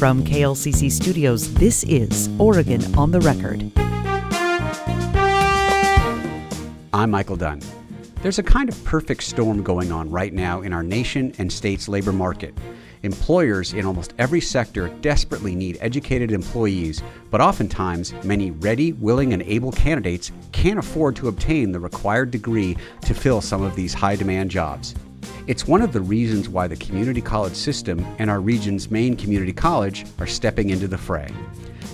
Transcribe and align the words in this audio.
From 0.00 0.24
KLCC 0.24 0.90
Studios, 0.90 1.52
this 1.52 1.82
is 1.84 2.30
Oregon 2.38 2.82
on 2.96 3.10
the 3.10 3.20
Record. 3.20 3.70
I'm 6.94 7.10
Michael 7.10 7.36
Dunn. 7.36 7.60
There's 8.22 8.38
a 8.38 8.42
kind 8.42 8.70
of 8.70 8.84
perfect 8.84 9.22
storm 9.24 9.62
going 9.62 9.92
on 9.92 10.10
right 10.10 10.32
now 10.32 10.62
in 10.62 10.72
our 10.72 10.82
nation 10.82 11.34
and 11.36 11.52
state's 11.52 11.86
labor 11.86 12.14
market. 12.14 12.56
Employers 13.02 13.74
in 13.74 13.84
almost 13.84 14.14
every 14.16 14.40
sector 14.40 14.88
desperately 15.02 15.54
need 15.54 15.76
educated 15.82 16.32
employees, 16.32 17.02
but 17.30 17.42
oftentimes 17.42 18.14
many 18.24 18.52
ready, 18.52 18.94
willing, 18.94 19.34
and 19.34 19.42
able 19.42 19.70
candidates 19.70 20.32
can't 20.52 20.78
afford 20.78 21.14
to 21.16 21.28
obtain 21.28 21.72
the 21.72 21.80
required 21.80 22.30
degree 22.30 22.74
to 23.02 23.12
fill 23.12 23.42
some 23.42 23.60
of 23.60 23.76
these 23.76 23.92
high 23.92 24.16
demand 24.16 24.50
jobs. 24.50 24.94
It's 25.46 25.66
one 25.66 25.82
of 25.82 25.92
the 25.92 26.00
reasons 26.00 26.48
why 26.48 26.66
the 26.66 26.76
community 26.76 27.20
college 27.20 27.54
system 27.54 28.06
and 28.18 28.30
our 28.30 28.40
region's 28.40 28.90
main 28.90 29.16
community 29.16 29.52
college 29.52 30.06
are 30.18 30.26
stepping 30.26 30.70
into 30.70 30.88
the 30.88 30.98
fray. 30.98 31.28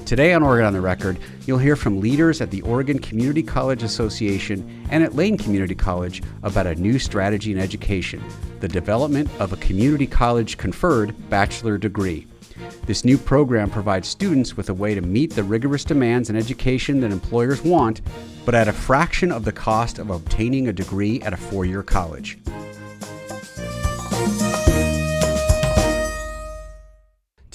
Today 0.05 0.35
on 0.35 0.43
Oregon 0.45 0.67
on 0.67 0.73
the 0.73 0.81
Record, 0.81 1.19
you'll 1.47 1.59
hear 1.59 1.75
from 1.75 2.01
leaders 2.01 2.41
at 2.41 2.53
the 2.53 2.63
Oregon 2.63 2.99
Community 2.99 3.43
College 3.43 3.83
Association 3.83 4.87
and 4.91 5.03
at 5.03 5.17
Lane 5.17 5.37
Community 5.37 5.75
College 5.75 6.23
about 6.45 6.69
a 6.69 6.77
new 6.77 6.99
strategy 6.99 7.51
in 7.51 7.59
education 7.59 8.23
the 8.61 8.69
development 8.69 9.29
of 9.41 9.53
a 9.53 9.57
community 9.57 10.07
college 10.07 10.57
conferred 10.59 11.15
bachelor 11.29 11.77
degree. 11.77 12.27
This 12.87 13.05
new 13.05 13.19
program 13.19 13.69
provides 13.69 14.09
students 14.09 14.57
with 14.57 14.71
a 14.71 14.75
way 14.75 14.95
to 14.95 15.01
meet 15.01 15.33
the 15.35 15.43
rigorous 15.43 15.85
demands 15.85 16.31
in 16.31 16.37
education 16.37 17.01
that 17.01 17.13
employers 17.13 17.63
want, 17.63 18.01
but 18.45 18.55
at 18.55 18.69
a 18.69 18.73
fraction 18.73 19.33
of 19.33 19.45
the 19.45 19.53
cost 19.53 19.99
of 19.99 20.11
obtaining 20.11 20.69
a 20.69 20.73
degree 20.73 21.21
at 21.23 21.33
a 21.33 21.37
four 21.37 21.65
year 21.65 21.83
college. 21.83 22.39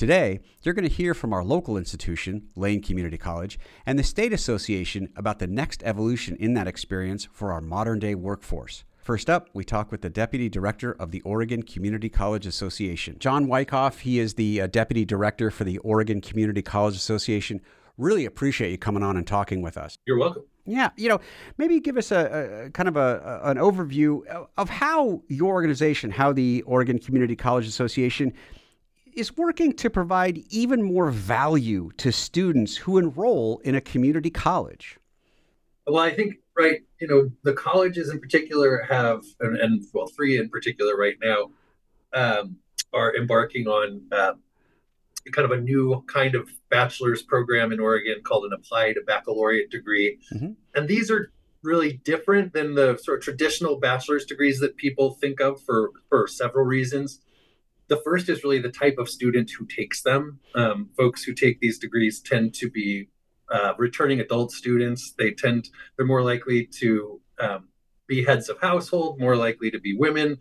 Today, 0.02 0.40
you're 0.64 0.74
going 0.74 0.90
to 0.90 0.96
hear 0.96 1.14
from 1.14 1.32
our 1.32 1.44
local 1.44 1.78
institution, 1.78 2.48
Lane 2.56 2.82
Community 2.82 3.20
College, 3.20 3.60
and 3.86 4.00
the 4.00 4.04
State 4.04 4.34
Association 4.34 5.14
about 5.16 5.38
the 5.38 5.46
next 5.46 5.84
evolution 5.84 6.36
in 6.38 6.56
that 6.56 6.68
experience 6.68 7.28
for 7.32 7.52
our 7.52 7.62
modern 7.62 8.00
day 8.00 8.16
workforce. 8.16 8.84
First 8.98 9.30
up, 9.30 9.50
we 9.54 9.64
talk 9.64 9.92
with 9.92 10.02
the 10.02 10.10
Deputy 10.10 10.50
Director 10.50 10.94
of 10.94 11.12
the 11.12 11.22
Oregon 11.22 11.62
Community 11.62 12.10
College 12.10 12.48
Association, 12.48 13.18
John 13.20 13.46
Wycoff. 13.46 14.00
He 14.00 14.18
is 14.18 14.34
the 14.34 14.62
uh, 14.62 14.66
Deputy 14.66 15.06
Director 15.06 15.52
for 15.52 15.66
the 15.66 15.78
Oregon 15.78 16.20
Community 16.20 16.64
College 16.64 16.96
Association. 16.96 17.62
Really 17.96 18.26
appreciate 18.26 18.72
you 18.72 18.80
coming 18.80 19.04
on 19.04 19.18
and 19.18 19.28
talking 19.28 19.62
with 19.62 19.78
us. 19.78 20.00
You're 20.08 20.18
welcome. 20.18 20.46
Yeah, 20.66 20.90
you 20.98 21.10
know, 21.10 21.22
maybe 21.60 21.80
give 21.80 21.98
us 21.98 22.12
a, 22.12 22.66
a 22.66 22.70
kind 22.72 22.90
of 22.90 22.98
a, 22.98 23.42
an 23.44 23.58
overview 23.58 24.24
of 24.58 24.70
how 24.70 25.22
your 25.28 25.54
organization, 25.54 26.10
how 26.10 26.34
the 26.34 26.64
Oregon 26.64 26.98
Community 26.98 27.36
College 27.36 27.68
Association 27.68 28.34
is 29.16 29.38
working 29.38 29.74
to 29.74 29.90
provide 29.90 30.44
even 30.50 30.82
more 30.82 31.12
value 31.12 31.92
to 31.98 32.12
students 32.12 32.78
who 32.78 32.98
enroll 32.98 33.60
in 33.64 33.76
a 33.76 33.82
community 33.82 34.30
college. 34.30 34.98
Well, 35.88 36.00
I 36.00 36.12
think 36.12 36.36
right, 36.58 36.82
you 37.00 37.08
know, 37.08 37.32
the 37.44 37.54
colleges 37.54 38.10
in 38.10 38.20
particular 38.20 38.86
have, 38.90 39.24
and, 39.40 39.58
and 39.58 39.84
well, 39.94 40.08
three 40.08 40.38
in 40.38 40.50
particular 40.50 40.96
right 40.96 41.16
now, 41.22 41.50
um, 42.14 42.58
are 42.94 43.16
embarking 43.16 43.68
on 43.68 44.02
uh, 44.12 44.34
kind 45.32 45.46
of 45.46 45.58
a 45.58 45.62
new 45.62 46.04
kind 46.08 46.36
of 46.36 46.50
bachelor's 46.70 47.22
program 47.22 47.72
in 47.72 47.80
Oregon 47.80 48.22
called 48.24 48.46
an 48.46 48.54
applied 48.54 48.98
baccalaureate 49.08 49.70
degree, 49.70 50.20
mm-hmm. 50.34 50.52
and 50.76 50.88
these 50.88 51.10
are 51.10 51.32
really 51.64 51.94
different 52.04 52.54
than 52.54 52.74
the 52.74 52.98
sort 52.98 53.20
of 53.20 53.24
traditional 53.24 53.80
bachelor's 53.80 54.26
degrees 54.26 54.60
that 54.60 54.76
people 54.78 55.12
think 55.12 55.40
of 55.40 55.62
for 55.62 55.92
for 56.10 56.28
several 56.28 56.66
reasons. 56.66 57.20
The 57.92 58.02
first 58.06 58.30
is 58.30 58.46
really 58.46 58.60
the 58.60 58.72
type 58.72 58.98
of 59.00 59.10
student 59.10 59.52
who 59.52 59.66
takes 59.66 60.02
them. 60.02 60.40
Um, 60.56 60.92
folks 60.96 61.24
who 61.24 61.34
take 61.34 61.60
these 61.60 61.78
degrees 61.78 62.22
tend 62.22 62.54
to 62.54 62.72
be 62.72 63.10
uh, 63.52 63.74
returning 63.78 64.22
adult 64.22 64.54
students. 64.54 65.14
They 65.18 65.32
tend 65.32 65.70
they're 65.98 66.06
more 66.06 66.24
likely 66.24 66.68
to 66.80 67.20
um, 67.38 67.68
be 68.08 68.24
heads 68.24 68.48
of 68.48 68.62
household, 68.62 69.20
more 69.20 69.36
likely 69.36 69.70
to 69.72 69.80
be 69.80 69.94
women. 69.94 70.38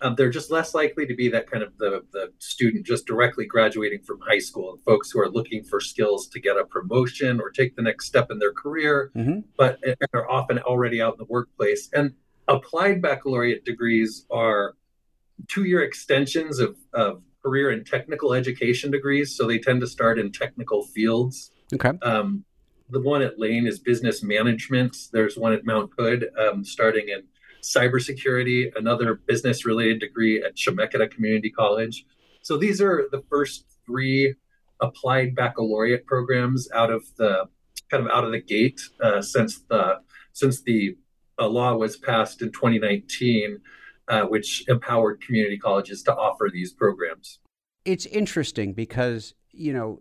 Um, 0.00 0.16
they're 0.16 0.28
just 0.28 0.50
less 0.50 0.74
likely 0.74 1.06
to 1.06 1.14
be 1.14 1.28
that 1.28 1.48
kind 1.48 1.62
of 1.62 1.78
the, 1.78 2.02
the 2.12 2.32
student 2.40 2.84
just 2.84 3.06
directly 3.06 3.46
graduating 3.46 4.02
from 4.02 4.18
high 4.20 4.40
school 4.40 4.72
and 4.72 4.82
folks 4.82 5.12
who 5.12 5.20
are 5.20 5.30
looking 5.30 5.62
for 5.62 5.80
skills 5.80 6.26
to 6.26 6.40
get 6.40 6.56
a 6.56 6.64
promotion 6.64 7.40
or 7.40 7.50
take 7.50 7.76
the 7.76 7.82
next 7.82 8.06
step 8.06 8.28
in 8.32 8.40
their 8.40 8.52
career, 8.52 9.12
mm-hmm. 9.14 9.38
but 9.56 9.78
are 10.14 10.28
often 10.28 10.58
already 10.58 11.00
out 11.00 11.14
in 11.14 11.18
the 11.18 11.26
workplace. 11.26 11.88
And 11.92 12.14
applied 12.48 13.00
baccalaureate 13.00 13.64
degrees 13.64 14.26
are 14.32 14.74
two 15.46 15.64
year 15.64 15.82
extensions 15.82 16.58
of, 16.58 16.76
of 16.92 17.22
career 17.42 17.70
and 17.70 17.86
technical 17.86 18.34
education 18.34 18.90
degrees. 18.90 19.36
So 19.36 19.46
they 19.46 19.58
tend 19.58 19.80
to 19.80 19.86
start 19.86 20.18
in 20.18 20.32
technical 20.32 20.82
fields. 20.82 21.50
Okay. 21.72 21.92
Um, 22.02 22.44
the 22.90 23.00
one 23.00 23.22
at 23.22 23.38
Lane 23.38 23.66
is 23.66 23.78
business 23.78 24.22
management. 24.22 24.96
There's 25.12 25.36
one 25.36 25.52
at 25.52 25.64
Mount 25.64 25.90
Hood 25.98 26.30
um, 26.38 26.64
starting 26.64 27.08
in 27.08 27.22
cybersecurity, 27.62 28.70
another 28.76 29.14
business 29.14 29.66
related 29.66 30.00
degree 30.00 30.42
at 30.42 30.56
Chemeketa 30.56 31.10
Community 31.10 31.50
College. 31.50 32.06
So 32.42 32.56
these 32.56 32.80
are 32.80 33.08
the 33.10 33.22
first 33.28 33.66
three 33.84 34.34
applied 34.80 35.34
baccalaureate 35.34 36.06
programs 36.06 36.70
out 36.72 36.90
of 36.90 37.04
the 37.16 37.44
kind 37.90 38.04
of 38.04 38.10
out 38.10 38.24
of 38.24 38.32
the 38.32 38.40
gate 38.40 38.80
uh, 39.02 39.20
since 39.20 39.60
the 39.68 40.00
since 40.32 40.62
the 40.62 40.96
uh, 41.38 41.48
law 41.48 41.74
was 41.74 41.96
passed 41.96 42.42
in 42.42 42.52
2019 42.52 43.60
uh, 44.08 44.22
which 44.22 44.64
empowered 44.68 45.20
community 45.20 45.58
colleges 45.58 46.02
to 46.04 46.14
offer 46.14 46.48
these 46.52 46.72
programs. 46.72 47.38
It's 47.84 48.06
interesting 48.06 48.72
because, 48.72 49.34
you 49.52 49.72
know, 49.72 50.00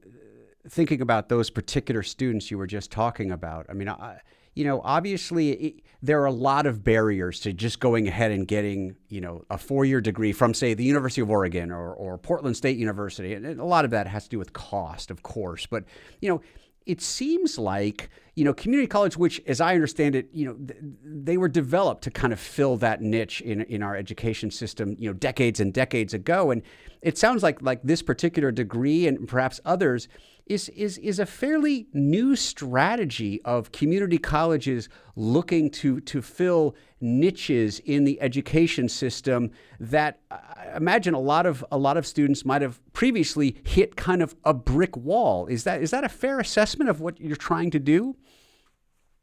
thinking 0.69 1.01
about 1.01 1.29
those 1.29 1.49
particular 1.49 2.03
students 2.03 2.51
you 2.51 2.57
were 2.57 2.67
just 2.67 2.91
talking 2.91 3.31
about, 3.31 3.65
I 3.69 3.73
mean, 3.73 3.87
I, 3.87 4.19
you 4.55 4.65
know, 4.65 4.81
obviously 4.83 5.51
it, 5.51 5.73
there 6.01 6.21
are 6.21 6.25
a 6.25 6.31
lot 6.31 6.65
of 6.65 6.83
barriers 6.83 7.39
to 7.41 7.53
just 7.53 7.79
going 7.79 8.07
ahead 8.07 8.31
and 8.31 8.47
getting, 8.47 8.95
you 9.07 9.21
know, 9.21 9.43
a 9.49 9.57
four-year 9.57 10.01
degree 10.01 10.33
from, 10.33 10.53
say, 10.53 10.73
the 10.73 10.83
University 10.83 11.21
of 11.21 11.29
Oregon 11.29 11.71
or, 11.71 11.93
or 11.93 12.17
Portland 12.17 12.57
State 12.57 12.77
University. 12.77 13.35
And 13.35 13.59
a 13.59 13.65
lot 13.65 13.85
of 13.85 13.91
that 13.91 14.07
has 14.07 14.23
to 14.23 14.29
do 14.29 14.39
with 14.39 14.53
cost, 14.53 15.11
of 15.11 15.21
course. 15.21 15.67
But, 15.67 15.83
you 16.21 16.29
know, 16.29 16.41
it 16.85 17.01
seems 17.01 17.59
like 17.59 18.09
you 18.37 18.43
know 18.43 18.53
community 18.53 18.87
college 18.87 19.17
which 19.17 19.41
as 19.47 19.59
i 19.59 19.73
understand 19.73 20.15
it 20.15 20.29
you 20.31 20.45
know 20.45 20.53
th- 20.53 20.79
they 21.03 21.37
were 21.37 21.47
developed 21.47 22.03
to 22.03 22.11
kind 22.11 22.31
of 22.31 22.39
fill 22.39 22.77
that 22.77 23.01
niche 23.01 23.41
in 23.41 23.61
in 23.61 23.81
our 23.81 23.95
education 23.95 24.51
system 24.51 24.95
you 24.99 25.09
know 25.09 25.13
decades 25.13 25.59
and 25.59 25.73
decades 25.73 26.13
ago 26.13 26.51
and 26.51 26.61
it 27.01 27.17
sounds 27.17 27.41
like 27.41 27.59
like 27.63 27.81
this 27.81 28.03
particular 28.03 28.51
degree 28.51 29.07
and 29.07 29.27
perhaps 29.27 29.59
others 29.65 30.07
is 30.45 30.69
is 30.69 30.97
is 30.99 31.19
a 31.19 31.25
fairly 31.25 31.87
new 31.93 32.35
strategy 32.35 33.41
of 33.43 33.71
community 33.71 34.17
colleges 34.17 34.87
looking 35.15 35.69
to 35.69 35.99
to 36.01 36.21
fill 36.21 36.75
niches 37.01 37.79
in 37.79 38.03
the 38.03 38.19
education 38.21 38.87
system 38.87 39.51
that 39.79 40.19
I 40.31 40.73
imagine 40.75 41.13
a 41.13 41.19
lot 41.19 41.45
of 41.45 41.65
a 41.71 41.77
lot 41.77 41.97
of 41.97 42.07
students 42.07 42.45
might 42.45 42.61
have 42.61 42.79
previously 42.93 43.57
hit 43.63 43.95
kind 43.95 44.21
of 44.21 44.35
a 44.43 44.53
brick 44.53 44.95
wall. 44.95 45.47
Is 45.47 45.63
that 45.65 45.81
is 45.81 45.91
that 45.91 46.03
a 46.03 46.09
fair 46.09 46.39
assessment 46.39 46.89
of 46.89 47.01
what 47.01 47.19
you're 47.19 47.35
trying 47.35 47.71
to 47.71 47.79
do? 47.79 48.15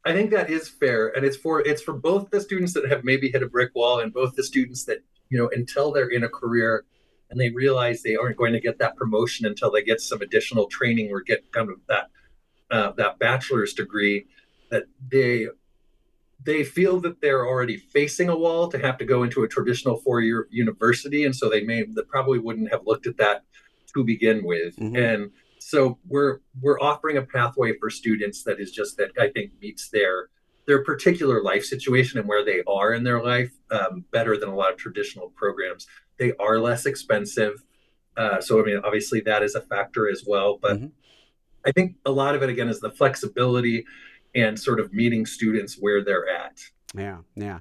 I 0.05 0.13
think 0.13 0.29
that 0.31 0.51
is 0.51 0.69
fair, 0.69 1.07
and 1.09 1.25
it's 1.25 1.35
for 1.35 1.61
it's 1.61 1.81
for 1.81 1.93
both 1.93 2.29
the 2.29 2.39
students 2.39 2.73
that 2.73 2.87
have 2.89 3.03
maybe 3.03 3.29
hit 3.29 3.41
a 3.41 3.47
brick 3.47 3.71
wall 3.73 3.99
and 3.99 4.13
both 4.13 4.35
the 4.35 4.43
students 4.43 4.85
that 4.85 4.99
you 5.29 5.37
know 5.37 5.49
until 5.53 5.91
they're 5.91 6.09
in 6.09 6.23
a 6.23 6.29
career 6.29 6.85
and 7.29 7.39
they 7.39 7.49
realize 7.49 8.01
they 8.03 8.15
aren't 8.15 8.37
going 8.37 8.53
to 8.53 8.59
get 8.59 8.77
that 8.77 8.95
promotion 8.95 9.45
until 9.45 9.71
they 9.71 9.81
get 9.81 9.99
some 9.99 10.21
additional 10.21 10.67
training 10.67 11.11
or 11.11 11.21
get 11.21 11.51
kind 11.51 11.69
of 11.69 11.77
that 11.87 12.09
uh, 12.71 12.91
that 12.91 13.19
bachelor's 13.19 13.73
degree 13.73 14.25
that 14.69 14.83
they 15.09 15.47
they 16.43 16.63
feel 16.63 16.99
that 16.99 17.19
they're 17.21 17.47
already 17.47 17.77
facing 17.77 18.29
a 18.29 18.37
wall 18.37 18.67
to 18.67 18.77
have 18.77 18.97
to 18.99 19.05
go 19.05 19.23
into 19.23 19.43
a 19.43 19.47
traditional 19.47 19.97
four-year 19.97 20.47
university 20.51 21.25
and 21.25 21.35
so 21.35 21.49
they 21.49 21.63
may 21.63 21.83
they 21.83 22.01
probably 22.03 22.39
wouldn't 22.39 22.71
have 22.71 22.85
looked 22.85 23.07
at 23.07 23.17
that 23.17 23.43
to 23.93 24.03
begin 24.03 24.43
with 24.43 24.75
mm-hmm. 24.75 24.95
and 24.95 25.31
so 25.65 25.97
we're 26.07 26.39
we're 26.61 26.79
offering 26.79 27.17
a 27.17 27.21
pathway 27.21 27.77
for 27.79 27.89
students 27.89 28.43
that 28.43 28.59
is 28.59 28.71
just 28.71 28.97
that 28.97 29.11
i 29.19 29.27
think 29.27 29.51
meets 29.61 29.89
their 29.89 30.29
their 30.67 30.83
particular 30.83 31.43
life 31.43 31.63
situation 31.63 32.17
and 32.17 32.27
where 32.27 32.43
they 32.43 32.63
are 32.67 32.93
in 32.93 33.03
their 33.03 33.23
life 33.23 33.51
um, 33.69 34.03
better 34.11 34.35
than 34.35 34.49
a 34.49 34.55
lot 34.55 34.71
of 34.71 34.77
traditional 34.77 35.29
programs 35.35 35.87
they 36.17 36.33
are 36.39 36.59
less 36.59 36.85
expensive. 36.85 37.63
Uh, 38.17 38.39
so, 38.39 38.61
I 38.61 38.65
mean, 38.65 38.81
obviously 38.83 39.19
that 39.21 39.43
is 39.43 39.55
a 39.55 39.61
factor 39.61 40.09
as 40.09 40.23
well. 40.25 40.57
But 40.61 40.77
mm-hmm. 40.77 40.87
I 41.65 41.71
think 41.71 41.95
a 42.05 42.11
lot 42.11 42.35
of 42.35 42.43
it, 42.43 42.49
again, 42.49 42.69
is 42.69 42.79
the 42.79 42.91
flexibility 42.91 43.85
and 44.33 44.59
sort 44.59 44.79
of 44.79 44.93
meeting 44.93 45.25
students 45.25 45.75
where 45.79 46.03
they're 46.03 46.29
at. 46.29 46.61
Yeah, 46.95 47.19
yeah. 47.35 47.59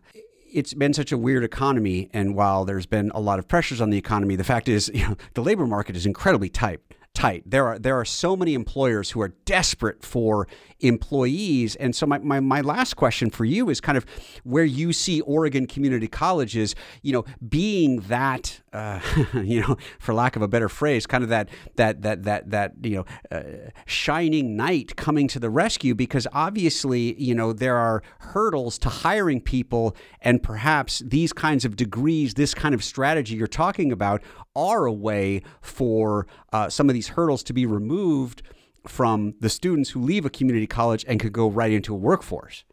It's 0.53 0.75
been 0.75 0.93
such 0.93 1.11
a 1.11 1.19
weird 1.19 1.43
economy, 1.43 2.09
and 2.13 2.37
while 2.37 2.65
there's 2.65 2.87
been 2.87 3.11
a 3.13 3.21
lot 3.21 3.41
of 3.41 3.49
pressures 3.49 3.81
on 3.81 3.91
the 3.91 3.99
economy, 3.99 4.37
the 4.37 4.45
fact 4.45 4.69
is, 4.69 4.89
you 4.95 5.09
know, 5.09 5.17
the 5.35 5.43
labor 5.43 5.67
market 5.67 5.97
is 5.97 6.07
incredibly 6.07 6.49
tight 6.49 6.81
tight. 7.15 7.43
There 7.47 7.67
are 7.67 7.79
there 7.79 7.99
are 7.99 8.05
so 8.05 8.37
many 8.37 8.55
employers 8.55 9.13
who 9.13 9.21
are 9.23 9.29
desperate 9.45 10.05
for 10.05 10.47
employees. 10.85 11.77
And 11.77 11.95
so 11.95 12.07
my, 12.07 12.19
my, 12.19 12.41
my 12.41 12.61
last 12.61 12.95
question 12.95 13.31
for 13.31 13.45
you 13.45 13.71
is 13.71 13.81
kind 13.81 13.97
of 13.97 14.05
where 14.45 14.65
you 14.65 14.93
see 14.93 15.21
Oregon 15.23 15.67
Community 15.67 16.09
Colleges, 16.09 16.75
you 17.03 17.13
know, 17.13 17.25
being 17.49 18.01
that, 18.03 18.61
uh, 18.73 19.01
you 19.35 19.61
know, 19.61 19.77
for 19.99 20.15
lack 20.15 20.37
of 20.37 20.43
a 20.43 20.49
better 20.49 20.69
phrase, 20.69 21.07
kind 21.07 21.25
of 21.25 21.31
that 21.31 21.49
that 21.77 22.03
that 22.03 22.25
that 22.25 22.51
that 22.51 22.73
you 22.83 22.97
know, 22.97 23.37
uh, 23.37 23.71
shining 23.87 24.57
knight 24.57 24.97
coming 24.97 25.29
to 25.29 25.39
the 25.39 25.51
rescue. 25.51 25.95
Because 25.95 26.27
obviously, 26.33 27.21
you 27.21 27.35
know, 27.35 27.53
there 27.53 27.77
are 27.77 28.03
hurdles 28.19 28.79
to 28.79 28.89
hiring 28.89 29.41
people, 29.41 29.97
and 30.21 30.43
perhaps 30.43 31.03
these 31.07 31.33
kinds 31.33 31.65
of 31.65 31.77
degrees, 31.77 32.35
this 32.35 32.55
kind 32.55 32.75
of 32.75 32.85
strategy 32.85 33.37
you're 33.37 33.47
talking 33.47 33.93
about, 33.93 34.23
are 34.57 34.87
a 34.87 34.93
way 34.93 35.43
for 35.61 36.27
uh, 36.53 36.69
some 36.69 36.89
of 36.89 36.95
these 36.95 37.09
hurdles 37.09 37.43
to 37.45 37.53
be 37.53 37.67
removed 37.67 38.43
from 38.87 39.35
the 39.41 39.49
students 39.49 39.91
who 39.91 40.01
leave 40.01 40.25
a 40.25 40.31
community 40.31 40.67
college 40.67 41.05
and 41.09 41.21
could 41.21 41.33
go 41.33 41.49
right 41.49 41.73
into 41.73 41.95
a 41.95 41.97
workforce. 41.97 42.65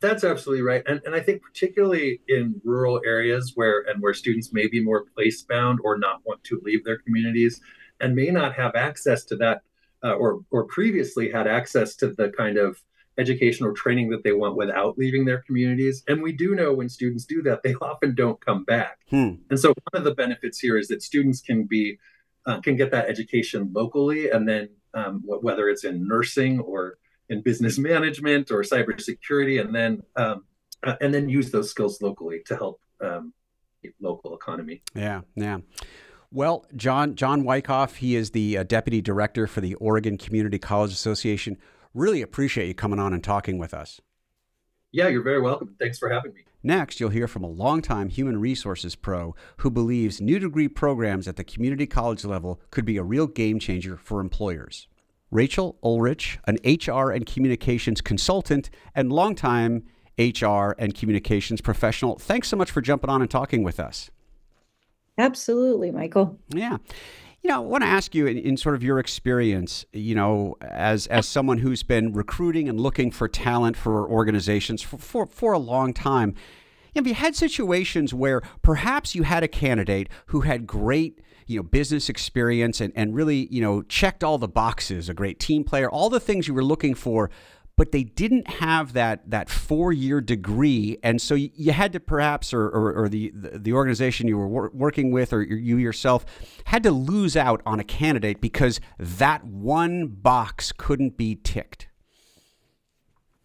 That's 0.00 0.24
absolutely 0.24 0.62
right, 0.62 0.82
and 0.88 1.00
and 1.04 1.14
I 1.14 1.20
think 1.20 1.40
particularly 1.40 2.20
in 2.26 2.60
rural 2.64 3.00
areas 3.06 3.52
where 3.54 3.82
and 3.88 4.02
where 4.02 4.12
students 4.12 4.52
may 4.52 4.66
be 4.66 4.82
more 4.82 5.04
place 5.14 5.42
bound 5.42 5.78
or 5.84 5.96
not 5.96 6.20
want 6.24 6.42
to 6.44 6.60
leave 6.64 6.84
their 6.84 6.98
communities, 6.98 7.60
and 8.00 8.16
may 8.16 8.30
not 8.30 8.54
have 8.54 8.74
access 8.74 9.24
to 9.26 9.36
that, 9.36 9.62
uh, 10.02 10.14
or 10.14 10.40
or 10.50 10.64
previously 10.64 11.30
had 11.30 11.46
access 11.46 11.94
to 11.96 12.08
the 12.08 12.30
kind 12.30 12.58
of 12.58 12.82
education 13.18 13.66
or 13.66 13.72
training 13.72 14.10
that 14.10 14.22
they 14.22 14.32
want 14.32 14.56
without 14.56 14.96
leaving 14.96 15.24
their 15.24 15.42
communities. 15.42 16.04
And 16.08 16.22
we 16.22 16.32
do 16.32 16.54
know 16.54 16.72
when 16.72 16.88
students 16.88 17.24
do 17.24 17.42
that, 17.42 17.62
they 17.62 17.74
often 17.82 18.14
don't 18.14 18.40
come 18.40 18.64
back. 18.64 18.98
Hmm. 19.10 19.34
And 19.50 19.58
so 19.58 19.68
one 19.90 20.00
of 20.00 20.04
the 20.04 20.14
benefits 20.14 20.58
here 20.58 20.78
is 20.78 20.88
that 20.88 21.02
students 21.02 21.40
can 21.40 21.64
be 21.64 21.98
uh, 22.46 22.60
can 22.60 22.76
get 22.76 22.90
that 22.90 23.10
education 23.10 23.70
locally, 23.74 24.30
and 24.30 24.48
then 24.48 24.70
um, 24.94 25.22
whether 25.26 25.68
it's 25.68 25.84
in 25.84 26.08
nursing 26.08 26.60
or 26.60 26.96
in 27.28 27.42
business 27.42 27.78
management 27.90 28.50
or 28.50 28.62
cybersecurity, 28.62 29.60
and 29.60 29.74
then 29.74 30.02
um, 30.16 30.44
uh, 30.82 30.94
and 31.00 31.12
then 31.12 31.28
use 31.28 31.50
those 31.50 31.70
skills 31.70 32.00
locally 32.00 32.40
to 32.46 32.56
help 32.56 32.80
um, 33.02 33.34
local 34.00 34.34
economy. 34.34 34.82
Yeah, 34.94 35.22
yeah. 35.34 35.58
Well, 36.30 36.66
John 36.76 37.14
John 37.16 37.42
Wycoff, 37.42 37.96
he 37.96 38.16
is 38.16 38.30
the 38.30 38.58
uh, 38.58 38.62
deputy 38.62 39.02
director 39.02 39.46
for 39.46 39.60
the 39.60 39.74
Oregon 39.74 40.16
Community 40.16 40.58
College 40.58 40.92
Association. 40.92 41.58
Really 41.94 42.22
appreciate 42.22 42.68
you 42.68 42.74
coming 42.74 42.98
on 42.98 43.12
and 43.12 43.22
talking 43.22 43.58
with 43.58 43.74
us. 43.74 44.00
Yeah, 44.90 45.08
you're 45.08 45.22
very 45.22 45.40
welcome. 45.40 45.74
Thanks 45.78 45.98
for 45.98 46.08
having 46.08 46.32
me. 46.32 46.40
Next, 46.62 46.98
you'll 46.98 47.10
hear 47.10 47.28
from 47.28 47.44
a 47.44 47.48
longtime 47.48 48.08
human 48.08 48.40
resources 48.40 48.96
pro 48.96 49.34
who 49.58 49.70
believes 49.70 50.20
new 50.20 50.38
degree 50.38 50.68
programs 50.68 51.28
at 51.28 51.36
the 51.36 51.44
community 51.44 51.86
college 51.86 52.24
level 52.24 52.60
could 52.70 52.84
be 52.84 52.96
a 52.96 53.02
real 53.02 53.26
game 53.26 53.58
changer 53.58 53.96
for 53.96 54.20
employers. 54.20 54.88
Rachel 55.30 55.76
Ulrich, 55.82 56.38
an 56.46 56.56
HR 56.64 57.10
and 57.10 57.26
communications 57.26 58.00
consultant 58.00 58.70
and 58.94 59.12
longtime 59.12 59.84
HR 60.18 60.74
and 60.78 60.94
communications 60.94 61.60
professional. 61.60 62.18
Thanks 62.18 62.48
so 62.48 62.56
much 62.56 62.70
for 62.70 62.80
jumping 62.80 63.10
on 63.10 63.20
and 63.20 63.30
talking 63.30 63.62
with 63.62 63.78
us. 63.78 64.10
Absolutely, 65.18 65.90
Michael. 65.90 66.38
Yeah. 66.48 66.78
You 67.42 67.50
know, 67.50 67.56
I 67.56 67.58
want 67.66 67.82
to 67.82 67.88
ask 67.88 68.14
you 68.14 68.26
in, 68.26 68.36
in, 68.36 68.56
sort 68.56 68.74
of 68.74 68.82
your 68.82 68.98
experience, 68.98 69.84
you 69.92 70.14
know, 70.14 70.56
as 70.60 71.06
as 71.06 71.26
someone 71.26 71.58
who's 71.58 71.82
been 71.82 72.12
recruiting 72.12 72.68
and 72.68 72.80
looking 72.80 73.10
for 73.10 73.28
talent 73.28 73.76
for 73.76 74.08
organizations 74.08 74.82
for, 74.82 74.98
for, 74.98 75.26
for 75.26 75.52
a 75.52 75.58
long 75.58 75.92
time. 75.92 76.34
Have 76.96 77.06
you 77.06 77.14
had 77.14 77.36
situations 77.36 78.12
where 78.12 78.42
perhaps 78.62 79.14
you 79.14 79.22
had 79.22 79.44
a 79.44 79.48
candidate 79.48 80.08
who 80.26 80.40
had 80.40 80.66
great 80.66 81.20
you 81.48 81.56
know 81.56 81.62
business 81.62 82.08
experience 82.08 82.80
and, 82.80 82.92
and 82.94 83.14
really 83.14 83.48
you 83.50 83.60
know 83.60 83.82
checked 83.82 84.22
all 84.22 84.38
the 84.38 84.48
boxes 84.48 85.08
a 85.08 85.14
great 85.14 85.40
team 85.40 85.64
player 85.64 85.90
all 85.90 86.10
the 86.10 86.20
things 86.20 86.46
you 86.46 86.54
were 86.54 86.64
looking 86.64 86.94
for 86.94 87.30
but 87.78 87.92
they 87.92 88.02
didn't 88.02 88.50
have 88.50 88.92
that 88.92 89.30
that 89.30 89.48
four 89.48 89.92
year 89.92 90.20
degree, 90.20 90.98
and 91.04 91.22
so 91.22 91.36
you, 91.36 91.70
had 91.70 91.92
to 91.92 92.00
perhaps, 92.00 92.52
or, 92.52 92.66
or, 92.66 92.92
or 92.92 93.08
the 93.08 93.32
the 93.34 93.72
organization 93.72 94.26
you 94.26 94.36
were 94.36 94.48
wor- 94.48 94.70
working 94.74 95.12
with, 95.12 95.32
or 95.32 95.42
you 95.42 95.76
yourself, 95.76 96.26
had 96.64 96.82
to 96.82 96.90
lose 96.90 97.36
out 97.36 97.62
on 97.64 97.78
a 97.78 97.84
candidate 97.84 98.40
because 98.40 98.80
that 98.98 99.44
one 99.44 100.08
box 100.08 100.72
couldn't 100.72 101.16
be 101.16 101.36
ticked. 101.36 101.86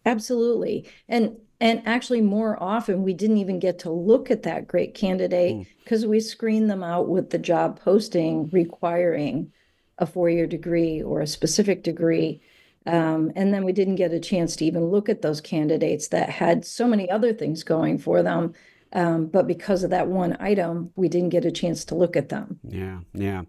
Absolutely, 0.04 0.90
and 1.08 1.36
and 1.60 1.80
actually 1.86 2.20
more 2.20 2.60
often 2.60 3.04
we 3.04 3.14
didn't 3.14 3.38
even 3.38 3.60
get 3.60 3.78
to 3.78 3.90
look 3.90 4.32
at 4.32 4.42
that 4.42 4.66
great 4.66 4.94
candidate 4.94 5.64
because 5.84 6.04
mm. 6.04 6.08
we 6.08 6.18
screened 6.18 6.68
them 6.68 6.82
out 6.82 7.08
with 7.08 7.30
the 7.30 7.38
job 7.38 7.78
posting 7.78 8.48
requiring 8.48 9.52
a 9.98 10.06
four 10.06 10.28
year 10.28 10.48
degree 10.48 11.00
or 11.00 11.20
a 11.20 11.26
specific 11.28 11.84
degree 11.84 12.42
um, 12.86 13.32
and 13.34 13.52
then 13.52 13.64
we 13.64 13.72
didn't 13.72 13.94
get 13.96 14.12
a 14.12 14.20
chance 14.20 14.56
to 14.56 14.64
even 14.64 14.86
look 14.86 15.08
at 15.08 15.22
those 15.22 15.40
candidates 15.40 16.08
that 16.08 16.28
had 16.28 16.64
so 16.64 16.86
many 16.86 17.10
other 17.10 17.32
things 17.32 17.62
going 17.62 17.98
for 17.98 18.22
them. 18.22 18.54
Um, 18.92 19.26
but 19.26 19.46
because 19.46 19.82
of 19.82 19.90
that 19.90 20.06
one 20.06 20.36
item, 20.38 20.90
we 20.94 21.08
didn't 21.08 21.30
get 21.30 21.44
a 21.44 21.50
chance 21.50 21.84
to 21.86 21.94
look 21.94 22.16
at 22.16 22.28
them. 22.28 22.60
Yeah, 22.62 23.00
yeah. 23.12 23.42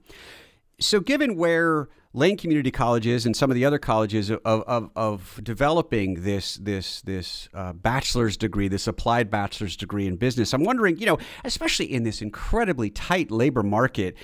So, 0.79 0.99
given 0.99 1.35
where 1.35 1.87
Lane 2.15 2.37
Community 2.37 2.71
Colleges 2.71 3.25
and 3.25 3.35
some 3.35 3.51
of 3.51 3.55
the 3.55 3.65
other 3.65 3.77
colleges 3.77 4.31
of, 4.31 4.39
of, 4.45 4.89
of 4.95 5.39
developing 5.43 6.23
this 6.23 6.55
this 6.55 7.01
this 7.01 7.49
uh, 7.53 7.73
bachelor's 7.73 8.37
degree, 8.37 8.69
this 8.69 8.87
applied 8.87 9.29
bachelor's 9.29 9.75
degree 9.75 10.07
in 10.07 10.15
business. 10.15 10.53
I'm 10.53 10.63
wondering, 10.63 10.97
you 10.97 11.05
know, 11.05 11.17
especially 11.43 11.93
in 11.93 12.03
this 12.03 12.21
incredibly 12.21 12.89
tight 12.89 13.31
labor 13.31 13.63
market, 13.63 14.15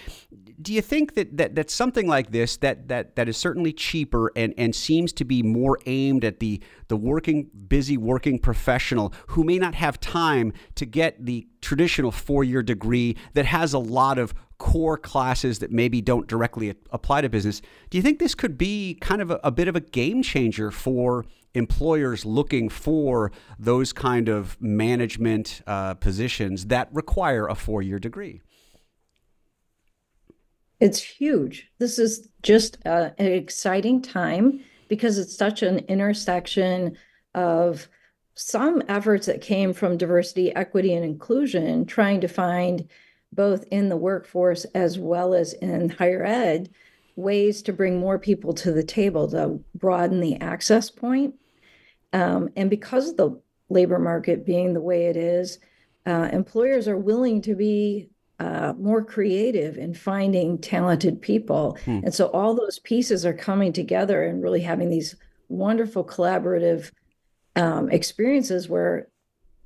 do 0.62 0.74
you 0.74 0.82
think 0.82 1.16
that, 1.16 1.38
that 1.38 1.56
that 1.56 1.70
something 1.70 2.08
like 2.08 2.32
this 2.32 2.58
that 2.58 2.88
that 2.88 3.16
that 3.16 3.28
is 3.28 3.38
certainly 3.38 3.74
cheaper 3.74 4.32
and 4.36 4.54
and 4.58 4.76
seems 4.76 5.14
to 5.14 5.26
be 5.26 5.42
more 5.42 5.80
aimed 5.86 6.24
at 6.24 6.40
the 6.40 6.62
the 6.88 6.98
working 6.98 7.50
busy 7.68 7.98
working 7.98 8.38
professional 8.38 9.14
who 9.28 9.44
may 9.44 9.58
not 9.58 9.76
have 9.76 10.00
time 10.00 10.54
to 10.76 10.86
get 10.86 11.26
the 11.26 11.48
traditional 11.62 12.12
four 12.12 12.44
year 12.44 12.62
degree 12.62 13.16
that 13.34 13.46
has 13.46 13.74
a 13.74 13.80
lot 13.80 14.18
of 14.18 14.34
core 14.58 14.98
classes 14.98 15.58
that 15.58 15.72
maybe 15.72 16.02
don't 16.02 16.28
directly 16.28 16.76
apply 16.92 17.22
to 17.22 17.30
business. 17.30 17.62
Do 17.90 17.98
you 17.98 18.04
think 18.04 18.20
this 18.20 18.36
could 18.36 18.60
be 18.60 18.96
kind 19.02 19.20
of 19.20 19.32
a, 19.32 19.40
a 19.44 19.52
bit 19.52 19.68
of 19.68 19.76
a 19.76 19.80
game 19.80 20.22
changer 20.22 20.70
for 20.70 21.26
employers 21.56 22.26
looking 22.26 22.70
for 22.70 23.32
those 23.58 23.92
kind 23.92 24.30
of 24.30 24.62
management 24.62 25.64
uh, 25.66 25.96
positions 25.96 26.68
that 26.68 26.90
require 26.94 27.48
a 27.48 27.56
four 27.56 27.82
year 27.82 27.98
degree? 27.98 28.42
It's 30.82 31.00
huge. 31.00 31.72
This 31.78 32.00
is 32.00 32.28
just 32.42 32.80
uh, 32.88 33.12
an 33.20 33.28
exciting 33.28 34.02
time 34.02 34.62
because 34.88 35.20
it's 35.20 35.38
such 35.38 35.62
an 35.62 35.80
intersection 35.88 36.98
of 37.36 37.88
some 38.34 38.82
efforts 38.88 39.28
that 39.28 39.42
came 39.42 39.74
from 39.74 39.96
diversity, 39.96 40.54
equity, 40.56 40.94
and 40.94 41.06
inclusion, 41.06 41.86
trying 41.86 42.20
to 42.22 42.28
find 42.28 42.90
both 43.32 43.64
in 43.70 43.90
the 43.90 43.96
workforce 43.96 44.66
as 44.74 44.98
well 44.98 45.36
as 45.36 45.54
in 45.54 45.90
higher 45.90 46.26
ed, 46.26 46.70
ways 47.16 47.62
to 47.62 47.72
bring 47.72 48.00
more 48.00 48.18
people 48.18 48.52
to 48.54 48.72
the 48.72 48.84
table 48.84 49.30
to 49.30 49.64
broaden 49.76 50.20
the 50.20 50.36
access 50.42 50.90
point. 50.90 51.36
Um, 52.12 52.50
and 52.56 52.70
because 52.72 53.10
of 53.10 53.18
the 53.18 53.40
labor 53.70 54.00
market 54.00 54.46
being 54.46 54.74
the 54.74 54.82
way 54.82 55.06
it 55.06 55.16
is, 55.16 55.60
uh, 56.08 56.30
employers 56.34 56.88
are 56.88 56.98
willing 56.98 57.42
to 57.44 57.56
be 57.56 58.10
uh, 58.42 58.74
more 58.80 59.04
creative 59.04 59.78
in 59.78 59.94
finding 59.94 60.58
talented 60.58 61.22
people. 61.22 61.78
Hmm. 61.86 62.00
And 62.04 62.14
so 62.14 62.26
all 62.28 62.56
those 62.56 62.80
pieces 62.80 63.24
are 63.24 63.34
coming 63.34 63.72
together 63.72 64.24
and 64.24 64.42
really 64.42 64.62
having 64.62 64.90
these 64.90 65.16
wonderful 65.48 66.04
collaborative 66.04 66.92
um, 67.56 67.92
experiences 67.92 68.68
where 68.68 69.10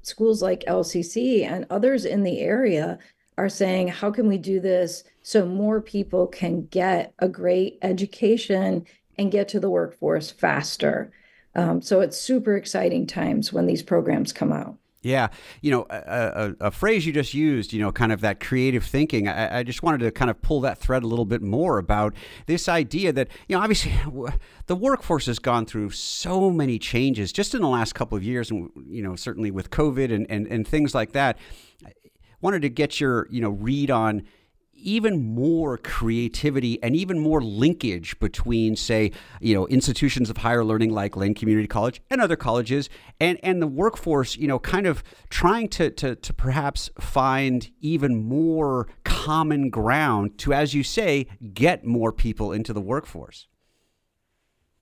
schools 0.01 0.41
like 0.41 0.65
LCC 0.67 1.49
and 1.49 1.65
others 1.69 2.03
in 2.03 2.23
the 2.23 2.41
area 2.41 2.99
are 3.37 3.47
saying, 3.47 3.87
how 3.87 4.11
can 4.11 4.27
we 4.27 4.37
do 4.37 4.59
this 4.59 5.05
so 5.21 5.45
more 5.45 5.79
people 5.79 6.27
can 6.27 6.65
get 6.65 7.13
a 7.19 7.29
great 7.29 7.77
education 7.81 8.85
and 9.17 9.31
get 9.31 9.47
to 9.47 9.59
the 9.61 9.69
workforce 9.69 10.31
faster? 10.31 11.13
Um, 11.55 11.81
so 11.81 12.01
it's 12.01 12.17
super 12.19 12.57
exciting 12.57 13.07
times 13.07 13.53
when 13.53 13.67
these 13.67 13.83
programs 13.83 14.33
come 14.33 14.51
out. 14.51 14.75
Yeah, 15.05 15.27
you 15.61 15.69
know, 15.69 15.85
a, 15.91 16.55
a, 16.59 16.67
a, 16.67 16.71
phrase 16.71 17.05
you 17.05 17.13
just 17.13 17.35
used, 17.35 17.73
you 17.73 17.79
know, 17.79 17.91
kind 17.91 18.11
of 18.11 18.21
that 18.21 18.39
creative 18.39 18.83
thinking. 18.83 19.27
I, 19.27 19.59
I, 19.59 19.63
just 19.63 19.83
wanted 19.83 19.99
to 19.99 20.09
kind 20.09 20.31
of 20.31 20.41
pull 20.41 20.61
that 20.61 20.79
thread 20.79 21.03
a 21.03 21.07
little 21.07 21.25
bit 21.25 21.43
more 21.43 21.77
about 21.77 22.15
this 22.47 22.67
idea 22.67 23.13
that, 23.13 23.27
you 23.47 23.55
know, 23.55 23.61
obviously 23.61 23.93
the 24.65 24.75
workforce 24.75 25.27
has 25.27 25.37
gone 25.37 25.67
through 25.67 25.91
so 25.91 26.49
many 26.49 26.79
changes 26.79 27.31
just 27.31 27.53
in 27.53 27.61
the 27.61 27.67
last 27.67 27.93
couple 27.93 28.17
of 28.17 28.23
years, 28.23 28.49
and 28.49 28.71
you 28.87 29.03
know, 29.03 29.15
certainly 29.15 29.51
with 29.51 29.69
COVID 29.69 30.11
and 30.11 30.25
and, 30.27 30.47
and 30.47 30.67
things 30.67 30.95
like 30.95 31.11
that 31.11 31.37
I 31.85 31.91
wanted 32.41 32.63
to 32.63 32.69
get 32.69 32.99
your 32.99 33.27
you 33.29 33.41
know 33.41 33.51
read 33.51 33.91
on 33.91 34.23
even 34.85 35.33
more 35.35 35.77
creativity 35.77 36.81
and 36.83 36.95
even 36.95 37.19
more 37.19 37.41
linkage 37.41 38.17
between, 38.19 38.75
say, 38.75 39.11
you 39.41 39.53
know, 39.55 39.67
institutions 39.67 40.29
of 40.29 40.37
higher 40.37 40.63
learning 40.63 40.91
like 40.91 41.17
Lane 41.17 41.33
Community 41.33 41.67
College 41.67 42.01
and 42.09 42.21
other 42.21 42.35
colleges 42.35 42.89
and, 43.19 43.39
and 43.43 43.61
the 43.61 43.67
workforce, 43.67 44.37
you 44.37 44.47
know, 44.47 44.59
kind 44.59 44.85
of 44.85 45.03
trying 45.29 45.67
to, 45.69 45.89
to, 45.91 46.15
to 46.15 46.33
perhaps 46.33 46.89
find 46.99 47.71
even 47.81 48.23
more 48.23 48.87
common 49.03 49.69
ground 49.69 50.37
to, 50.37 50.53
as 50.53 50.73
you 50.73 50.83
say, 50.83 51.27
get 51.53 51.85
more 51.85 52.11
people 52.11 52.51
into 52.51 52.73
the 52.73 52.81
workforce. 52.81 53.47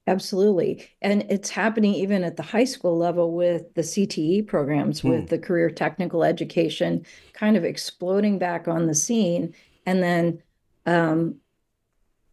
Absolutely. 0.05 0.85
And 1.01 1.25
it's 1.29 1.49
happening 1.49 1.93
even 1.93 2.23
at 2.25 2.35
the 2.35 2.43
high 2.43 2.65
school 2.65 2.97
level 2.97 3.33
with 3.33 3.73
the 3.75 3.81
CTE 3.81 4.47
programs, 4.47 4.99
hmm. 4.99 5.09
with 5.09 5.29
the 5.29 5.39
career 5.39 5.69
technical 5.69 6.23
education 6.23 7.05
kind 7.31 7.55
of 7.55 7.63
exploding 7.63 8.37
back 8.37 8.67
on 8.67 8.87
the 8.87 8.95
scene. 8.95 9.53
And 9.85 10.01
then 10.01 10.41
um, 10.85 11.35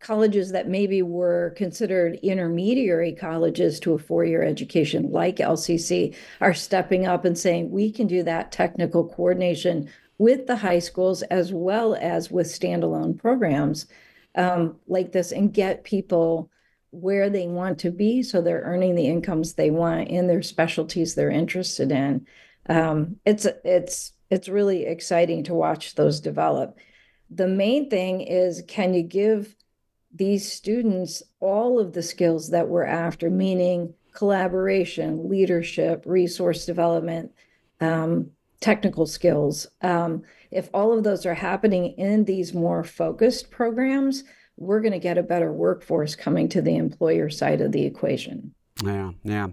colleges 0.00 0.52
that 0.52 0.68
maybe 0.68 1.02
were 1.02 1.54
considered 1.56 2.18
intermediary 2.22 3.12
colleges 3.12 3.78
to 3.80 3.92
a 3.94 3.98
four 3.98 4.24
year 4.24 4.42
education, 4.42 5.10
like 5.10 5.36
LCC, 5.36 6.16
are 6.40 6.54
stepping 6.54 7.06
up 7.06 7.24
and 7.24 7.38
saying, 7.38 7.70
we 7.70 7.92
can 7.92 8.06
do 8.06 8.22
that 8.22 8.50
technical 8.50 9.08
coordination 9.08 9.90
with 10.18 10.46
the 10.46 10.56
high 10.56 10.78
schools 10.78 11.22
as 11.22 11.52
well 11.52 11.94
as 11.94 12.30
with 12.30 12.46
standalone 12.46 13.18
programs 13.18 13.86
um, 14.34 14.76
like 14.86 15.12
this 15.12 15.32
and 15.32 15.52
get 15.52 15.84
people 15.84 16.50
where 16.90 17.30
they 17.30 17.46
want 17.46 17.78
to 17.78 17.90
be 17.90 18.22
so 18.22 18.40
they're 18.40 18.62
earning 18.62 18.94
the 18.94 19.06
incomes 19.06 19.54
they 19.54 19.70
want 19.70 20.08
in 20.08 20.26
their 20.26 20.42
specialties 20.42 21.14
they're 21.14 21.30
interested 21.30 21.92
in. 21.92 22.26
Um, 22.68 23.16
it's 23.24 23.46
it's 23.64 24.12
it's 24.28 24.48
really 24.48 24.86
exciting 24.86 25.44
to 25.44 25.54
watch 25.54 25.94
those 25.94 26.20
develop 26.20 26.78
the 27.30 27.48
main 27.48 27.88
thing 27.88 28.20
is 28.20 28.62
can 28.66 28.94
you 28.94 29.02
give 29.02 29.54
these 30.12 30.50
students 30.50 31.22
all 31.38 31.78
of 31.78 31.92
the 31.92 32.02
skills 32.02 32.50
that 32.50 32.68
we're 32.68 32.84
after 32.84 33.30
meaning 33.30 33.94
collaboration 34.12 35.28
leadership 35.28 36.02
resource 36.04 36.66
development 36.66 37.32
um, 37.80 38.30
technical 38.60 39.06
skills 39.06 39.68
um, 39.82 40.22
if 40.50 40.68
all 40.74 40.96
of 40.96 41.04
those 41.04 41.24
are 41.24 41.34
happening 41.34 41.94
in 41.96 42.24
these 42.24 42.52
more 42.52 42.82
focused 42.82 43.50
programs 43.50 44.24
we're 44.60 44.80
going 44.80 44.92
to 44.92 44.98
get 44.98 45.18
a 45.18 45.22
better 45.22 45.50
workforce 45.50 46.14
coming 46.14 46.48
to 46.50 46.62
the 46.62 46.76
employer 46.76 47.30
side 47.30 47.60
of 47.62 47.72
the 47.72 47.84
equation. 47.84 48.54
Yeah, 48.84 49.12
yeah. 49.24 49.48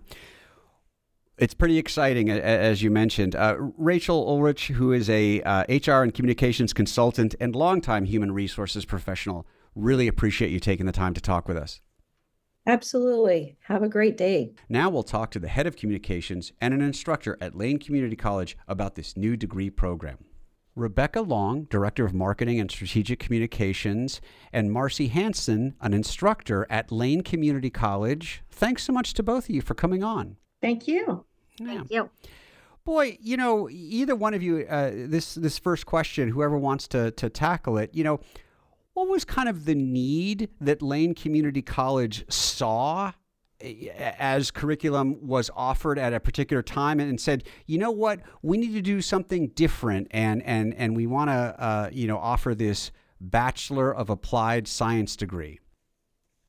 It's 1.37 1.53
pretty 1.53 1.77
exciting, 1.77 2.31
as 2.31 2.81
you 2.81 2.89
mentioned. 2.89 3.35
Uh, 3.35 3.55
Rachel 3.77 4.27
Ulrich, 4.27 4.69
who 4.69 4.91
is 4.91 5.07
a 5.07 5.41
uh, 5.43 5.65
HR 5.69 6.01
and 6.01 6.11
communications 6.11 6.73
consultant 6.73 7.35
and 7.39 7.55
longtime 7.55 8.05
human 8.05 8.31
resources 8.31 8.85
professional, 8.85 9.45
really 9.75 10.07
appreciate 10.07 10.49
you 10.49 10.59
taking 10.59 10.87
the 10.87 10.91
time 10.91 11.13
to 11.13 11.21
talk 11.21 11.47
with 11.47 11.55
us. 11.55 11.79
Absolutely. 12.65 13.55
Have 13.61 13.83
a 13.83 13.87
great 13.87 14.17
day. 14.17 14.51
Now 14.67 14.89
we'll 14.89 15.03
talk 15.03 15.31
to 15.31 15.39
the 15.39 15.47
head 15.47 15.67
of 15.67 15.77
communications 15.77 16.51
and 16.59 16.73
an 16.73 16.81
instructor 16.81 17.37
at 17.39 17.55
Lane 17.55 17.77
Community 17.77 18.15
College 18.15 18.57
about 18.67 18.95
this 18.95 19.15
new 19.15 19.37
degree 19.37 19.69
program. 19.69 20.17
Rebecca 20.75 21.21
Long, 21.21 21.63
Director 21.65 22.05
of 22.05 22.13
Marketing 22.13 22.59
and 22.59 22.69
Strategic 22.69 23.19
Communications, 23.19 24.21
and 24.51 24.69
Marci 24.69 25.09
Hansen, 25.09 25.75
an 25.81 25.93
instructor 25.93 26.67
at 26.69 26.91
Lane 26.91 27.21
Community 27.21 27.69
College. 27.69 28.43
Thanks 28.49 28.83
so 28.83 28.91
much 28.91 29.13
to 29.13 29.23
both 29.23 29.45
of 29.45 29.55
you 29.55 29.61
for 29.61 29.73
coming 29.73 30.03
on. 30.03 30.37
Thank 30.61 30.87
you. 30.87 31.25
Yeah. 31.59 31.67
Thank 31.67 31.91
you. 31.91 32.09
Boy, 32.83 33.17
you 33.21 33.35
know, 33.35 33.69
either 33.69 34.15
one 34.15 34.33
of 34.33 34.41
you, 34.41 34.65
uh, 34.69 34.91
this 34.93 35.35
this 35.35 35.59
first 35.59 35.85
question, 35.85 36.29
whoever 36.29 36.57
wants 36.57 36.87
to 36.89 37.11
to 37.11 37.29
tackle 37.29 37.77
it, 37.77 37.93
you 37.93 38.03
know, 38.03 38.21
what 38.93 39.09
was 39.09 39.25
kind 39.25 39.49
of 39.49 39.65
the 39.65 39.75
need 39.75 40.49
that 40.61 40.81
Lane 40.81 41.13
Community 41.13 41.61
College 41.61 42.25
saw 42.31 43.11
as 43.59 44.51
curriculum 44.51 45.17
was 45.21 45.49
offered 45.55 45.97
at 45.97 46.13
a 46.13 46.19
particular 46.19 46.61
time 46.61 46.99
and 46.99 47.19
said, 47.19 47.43
you 47.65 47.77
know 47.77 47.91
what, 47.91 48.19
we 48.41 48.57
need 48.57 48.73
to 48.73 48.81
do 48.81 49.01
something 49.01 49.49
different, 49.49 50.07
and 50.11 50.41
and 50.43 50.73
and 50.75 50.95
we 50.95 51.07
want 51.07 51.29
to 51.29 51.33
uh, 51.33 51.89
you 51.91 52.07
know 52.07 52.17
offer 52.17 52.53
this 52.55 52.91
Bachelor 53.19 53.93
of 53.93 54.09
Applied 54.09 54.67
Science 54.67 55.15
degree. 55.15 55.59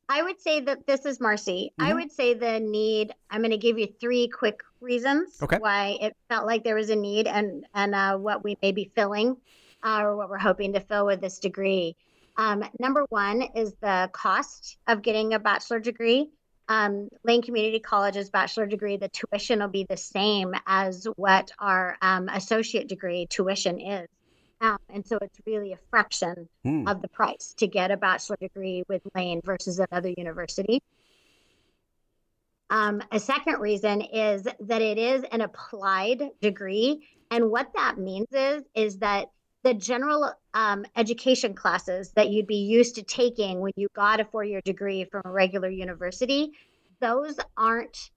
I 0.09 0.23
would 0.23 0.41
say 0.41 0.61
that 0.61 0.87
this 0.87 1.05
is 1.05 1.19
Marci. 1.19 1.67
Mm-hmm. 1.67 1.83
I 1.83 1.95
would 1.95 2.13
say 2.13 2.35
the 2.35 2.61
need. 2.61 3.13
I'm 3.31 3.41
going 3.41 3.51
to 3.51 3.59
give 3.59 3.79
you 3.79 3.89
three 4.01 4.29
quick 4.29 4.61
reasons 4.81 5.39
okay. 5.43 5.59
why 5.59 5.99
it 6.01 6.17
felt 6.29 6.47
like 6.47 6.65
there 6.65 6.77
was 6.77 6.91
a 6.91 6.97
need, 6.97 7.27
and 7.27 7.67
and 7.75 7.95
uh, 7.95 8.17
what 8.17 8.45
we 8.45 8.57
may 8.63 8.73
be 8.73 8.91
filling, 8.95 9.37
uh, 9.83 10.01
or 10.03 10.17
what 10.17 10.31
we're 10.31 10.39
hoping 10.39 10.73
to 10.75 10.81
fill 10.81 11.07
with 11.07 11.21
this 11.21 11.39
degree. 11.39 11.97
Um, 12.37 12.65
number 12.79 13.05
one 13.09 13.43
is 13.55 13.75
the 13.81 14.09
cost 14.13 14.79
of 14.87 15.03
getting 15.03 15.35
a 15.35 15.39
bachelor 15.39 15.81
degree 15.81 16.31
um, 16.69 17.09
Lane 17.25 17.43
Community 17.43 17.81
College's 17.81 18.31
bachelor 18.31 18.67
degree, 18.67 18.97
the 18.97 19.09
tuition 19.09 19.61
will 19.61 19.69
be 19.69 19.87
the 19.89 19.97
same 19.97 20.55
as 20.67 21.07
what 21.17 21.51
our 21.59 21.97
um, 22.03 22.29
associate 22.29 22.89
degree 22.89 23.27
tuition 23.27 23.81
is. 23.81 24.09
Um, 24.61 24.79
and 24.89 25.07
so 25.07 25.19
it's 25.23 25.39
really 25.47 25.73
a 25.73 25.79
fraction 25.91 26.49
mm. 26.67 26.91
of 26.91 27.01
the 27.01 27.09
price 27.09 27.55
to 27.59 27.67
get 27.67 27.91
a 27.91 27.97
bachelor 27.97 28.37
degree 28.41 28.83
with 28.89 29.03
Lane 29.15 29.41
versus 29.45 29.79
another 29.79 30.13
university. 30.17 30.83
Um, 32.71 33.03
a 33.13 33.21
second 33.21 33.61
reason 33.61 34.03
is 34.03 34.43
that 34.43 34.83
it 34.83 34.99
is 34.99 35.25
an 35.31 35.41
applied 35.41 36.23
degree. 36.41 37.07
And 37.31 37.51
what 37.51 37.71
that 37.77 37.99
means 37.99 38.29
is, 38.33 38.63
is 38.75 38.99
that 38.99 39.31
the 39.63 39.75
general 39.75 40.33
um, 40.55 40.85
education 40.97 41.55
classes 41.55 42.13
that 42.13 42.31
you'd 42.31 42.47
be 42.47 42.57
used 42.57 42.95
to 42.97 43.03
taking 43.03 43.61
when 43.61 43.73
you 43.77 43.89
got 43.95 44.21
a 44.21 44.25
four 44.25 44.45
year 44.45 44.61
degree 44.65 45.05
from 45.05 45.23
a 45.25 45.31
regular 45.31 45.69
university, 45.69 46.53
those 47.01 47.37
aren't 47.57 48.11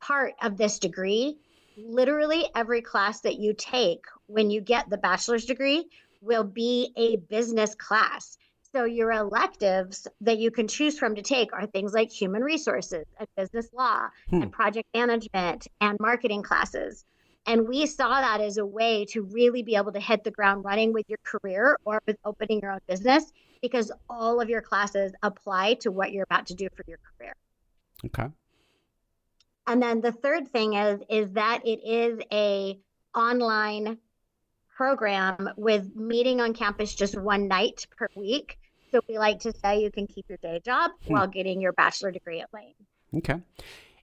part 0.00 0.34
of 0.42 0.56
this 0.56 0.78
degree. 0.78 1.38
Literally, 1.86 2.44
every 2.54 2.82
class 2.82 3.20
that 3.20 3.38
you 3.38 3.54
take 3.56 4.04
when 4.26 4.50
you 4.50 4.60
get 4.60 4.90
the 4.90 4.98
bachelor's 4.98 5.44
degree 5.44 5.88
will 6.20 6.44
be 6.44 6.92
a 6.96 7.16
business 7.16 7.74
class. 7.74 8.36
So, 8.72 8.84
your 8.84 9.12
electives 9.12 10.06
that 10.20 10.38
you 10.38 10.50
can 10.50 10.68
choose 10.68 10.98
from 10.98 11.14
to 11.14 11.22
take 11.22 11.52
are 11.52 11.66
things 11.66 11.94
like 11.94 12.10
human 12.10 12.42
resources 12.42 13.06
and 13.18 13.28
business 13.36 13.68
law 13.72 14.08
hmm. 14.28 14.42
and 14.42 14.52
project 14.52 14.88
management 14.94 15.68
and 15.80 15.98
marketing 16.00 16.42
classes. 16.42 17.04
And 17.46 17.66
we 17.66 17.86
saw 17.86 18.20
that 18.20 18.42
as 18.42 18.58
a 18.58 18.66
way 18.66 19.06
to 19.06 19.22
really 19.22 19.62
be 19.62 19.76
able 19.76 19.92
to 19.92 20.00
hit 20.00 20.22
the 20.22 20.30
ground 20.30 20.64
running 20.64 20.92
with 20.92 21.08
your 21.08 21.18
career 21.24 21.78
or 21.84 22.02
with 22.06 22.18
opening 22.24 22.60
your 22.60 22.72
own 22.72 22.80
business 22.86 23.32
because 23.62 23.90
all 24.10 24.40
of 24.40 24.50
your 24.50 24.60
classes 24.60 25.12
apply 25.22 25.74
to 25.74 25.90
what 25.90 26.12
you're 26.12 26.24
about 26.24 26.46
to 26.48 26.54
do 26.54 26.68
for 26.76 26.84
your 26.86 26.98
career. 27.16 27.32
Okay. 28.04 28.28
And 29.68 29.82
then 29.82 30.00
the 30.00 30.12
third 30.12 30.48
thing 30.48 30.74
is 30.74 31.00
is 31.08 31.32
that 31.32 31.60
it 31.64 31.80
is 31.84 32.18
a 32.32 32.78
online 33.14 33.98
program 34.76 35.50
with 35.56 35.94
meeting 35.94 36.40
on 36.40 36.54
campus 36.54 36.94
just 36.94 37.16
one 37.16 37.46
night 37.46 37.86
per 37.96 38.08
week. 38.16 38.58
So 38.90 39.00
we 39.08 39.18
like 39.18 39.40
to 39.40 39.52
say 39.52 39.82
you 39.82 39.90
can 39.90 40.06
keep 40.06 40.28
your 40.28 40.38
day 40.38 40.60
job 40.64 40.92
hmm. 41.06 41.12
while 41.12 41.26
getting 41.28 41.60
your 41.60 41.72
bachelor 41.72 42.10
degree 42.10 42.40
at 42.40 42.48
Lane. 42.52 42.74
Okay 43.14 43.40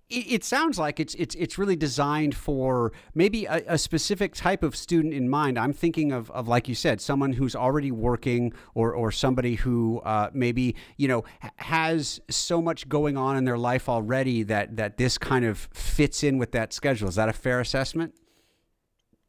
it, 0.10 0.44
sounds 0.44 0.78
like 0.78 1.00
it's 1.00 1.16
it's 1.16 1.34
it's 1.36 1.58
really 1.58 1.76
designed 1.76 2.36
for 2.36 2.92
maybe 3.16 3.46
a, 3.46 3.64
a, 3.68 3.78
specific 3.78 4.36
type 4.36 4.62
of 4.62 4.76
student 4.76 5.14
in 5.14 5.30
mind. 5.30 5.58
I'm 5.58 5.74
thinking 5.74 6.12
of, 6.12 6.30
of 6.32 6.48
like 6.48 6.68
you 6.68 6.76
said, 6.76 7.02
someone 7.02 7.34
who's 7.34 7.56
already 7.56 7.92
working, 7.92 8.54
or 8.76 8.94
or 8.94 9.12
somebody 9.12 9.56
who 9.56 10.00
uh, 10.02 10.30
maybe 10.34 10.76
you 10.98 11.08
know 11.08 11.24
has 11.58 12.20
so 12.30 12.62
much 12.62 12.88
going 12.88 13.18
on 13.18 13.36
in 13.36 13.46
their 13.46 13.58
life 13.58 13.90
already 13.90 14.44
that 14.44 14.78
that 14.78 14.98
this 14.98 15.18
kind 15.18 15.44
of 15.44 15.70
fits 15.74 16.24
in 16.24 16.38
with 16.38 16.52
that 16.52 16.72
schedule. 16.72 17.10
Is 17.10 17.16
that 17.16 17.30
a 17.30 17.34
fair 17.34 17.60
assessment? 17.60 18.14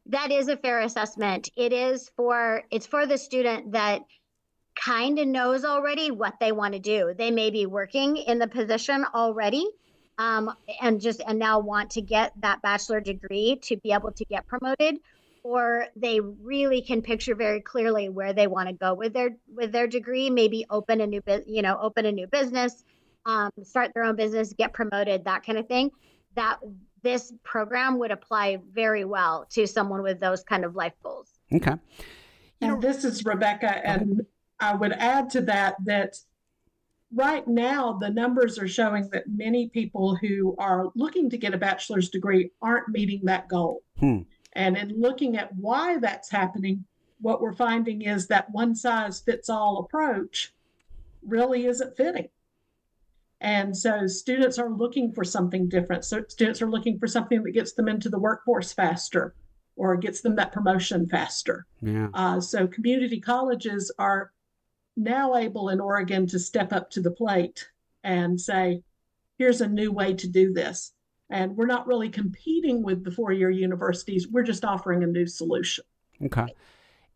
That 0.05 0.31
is 0.31 0.47
a 0.47 0.57
fair 0.57 0.81
assessment. 0.81 1.49
It 1.57 1.73
is 1.73 2.11
for 2.15 2.63
it's 2.69 2.85
for 2.85 3.07
the 3.07 3.17
student 3.17 3.71
that 3.71 4.01
kind 4.75 5.17
of 5.17 5.27
knows 5.27 5.65
already 5.65 6.11
what 6.11 6.35
they 6.39 6.51
want 6.51 6.75
to 6.75 6.79
do. 6.79 7.15
They 7.17 7.31
may 7.31 7.49
be 7.49 7.65
working 7.65 8.17
in 8.17 8.37
the 8.37 8.47
position 8.47 9.05
already 9.11 9.67
um, 10.17 10.53
and 10.81 10.99
just 10.99 11.21
and 11.27 11.37
now 11.39 11.59
want 11.59 11.91
to 11.91 12.01
get 12.01 12.33
that 12.41 12.61
bachelor 12.61 12.99
degree 12.99 13.57
to 13.63 13.77
be 13.77 13.91
able 13.91 14.11
to 14.11 14.25
get 14.25 14.47
promoted 14.47 14.99
or 15.43 15.87
they 15.95 16.19
really 16.19 16.81
can 16.81 17.01
picture 17.01 17.35
very 17.35 17.61
clearly 17.61 18.09
where 18.09 18.33
they 18.33 18.47
want 18.47 18.67
to 18.67 18.73
go 18.73 18.93
with 18.93 19.13
their 19.13 19.37
with 19.53 19.71
their 19.71 19.87
degree 19.87 20.29
maybe 20.29 20.65
open 20.69 21.01
a 21.01 21.07
new 21.07 21.21
you 21.45 21.61
know 21.61 21.77
open 21.81 22.05
a 22.05 22.11
new 22.11 22.27
business 22.27 22.83
um, 23.27 23.51
start 23.61 23.91
their 23.93 24.03
own 24.03 24.15
business 24.15 24.53
get 24.53 24.73
promoted 24.73 25.25
that 25.25 25.45
kind 25.45 25.59
of 25.59 25.67
thing. 25.67 25.91
That 26.35 26.59
this 27.03 27.33
program 27.43 27.99
would 27.99 28.11
apply 28.11 28.59
very 28.71 29.05
well 29.05 29.45
to 29.51 29.67
someone 29.67 30.01
with 30.01 30.19
those 30.19 30.43
kind 30.43 30.65
of 30.65 30.75
life 30.75 30.93
goals. 31.03 31.29
Okay. 31.53 31.71
You 31.71 32.07
and 32.61 32.71
know, 32.71 32.79
this 32.79 33.05
is 33.05 33.23
rebecca 33.23 33.85
and 33.87 34.25
i 34.59 34.73
would 34.73 34.91
add 34.93 35.29
to 35.29 35.41
that 35.41 35.75
that 35.85 36.15
right 37.13 37.47
now, 37.47 37.93
the 37.93 38.09
numbers 38.09 38.59
are 38.59 38.67
showing 38.67 39.09
that 39.11 39.23
many 39.27 39.69
people 39.69 40.15
who 40.15 40.55
are 40.59 40.87
looking 40.95 41.29
to 41.29 41.37
get 41.37 41.53
a 41.53 41.57
bachelor's 41.57 42.09
degree 42.09 42.51
aren't 42.61 42.89
meeting 42.89 43.21
that 43.23 43.47
goal. 43.47 43.83
Hmm. 43.99 44.21
And 44.53 44.77
in 44.77 44.99
looking 44.99 45.37
at 45.37 45.55
why 45.55 45.99
that's 45.99 46.31
happening, 46.31 46.85
what 47.19 47.41
we're 47.41 47.53
finding 47.53 48.01
is 48.01 48.27
that 48.27 48.51
one 48.51 48.75
size 48.75 49.19
fits 49.19 49.49
all 49.49 49.79
approach 49.79 50.53
really 51.25 51.65
isn't 51.65 51.97
fitting. 51.97 52.29
And 53.39 53.77
so 53.77 54.07
students 54.07 54.57
are 54.57 54.69
looking 54.69 55.11
for 55.11 55.23
something 55.23 55.69
different. 55.69 56.05
So 56.05 56.23
students 56.27 56.61
are 56.61 56.69
looking 56.69 56.97
for 56.97 57.07
something 57.07 57.43
that 57.43 57.51
gets 57.51 57.73
them 57.73 57.87
into 57.87 58.09
the 58.09 58.19
workforce 58.19 58.73
faster 58.73 59.35
or 59.75 59.95
gets 59.95 60.21
them 60.21 60.35
that 60.35 60.51
promotion 60.51 61.07
faster. 61.07 61.67
Yeah. 61.81 62.07
Uh, 62.13 62.41
so 62.41 62.65
community 62.65 63.19
colleges 63.19 63.91
are 63.99 64.31
now 64.97 65.35
able 65.35 65.69
in 65.69 65.79
Oregon 65.79 66.27
to 66.27 66.39
step 66.39 66.73
up 66.73 66.89
to 66.91 67.01
the 67.01 67.11
plate 67.11 67.69
and 68.03 68.39
say, 68.39 68.81
here's 69.37 69.61
a 69.61 69.67
new 69.67 69.91
way 69.91 70.13
to 70.15 70.27
do 70.27 70.51
this. 70.51 70.93
And 71.29 71.55
we're 71.55 71.67
not 71.67 71.87
really 71.87 72.09
competing 72.09 72.83
with 72.83 73.03
the 73.03 73.11
four 73.11 73.31
year 73.31 73.49
universities, 73.49 74.27
we're 74.27 74.43
just 74.43 74.65
offering 74.65 75.03
a 75.03 75.07
new 75.07 75.27
solution. 75.27 75.83
Okay. 76.23 76.47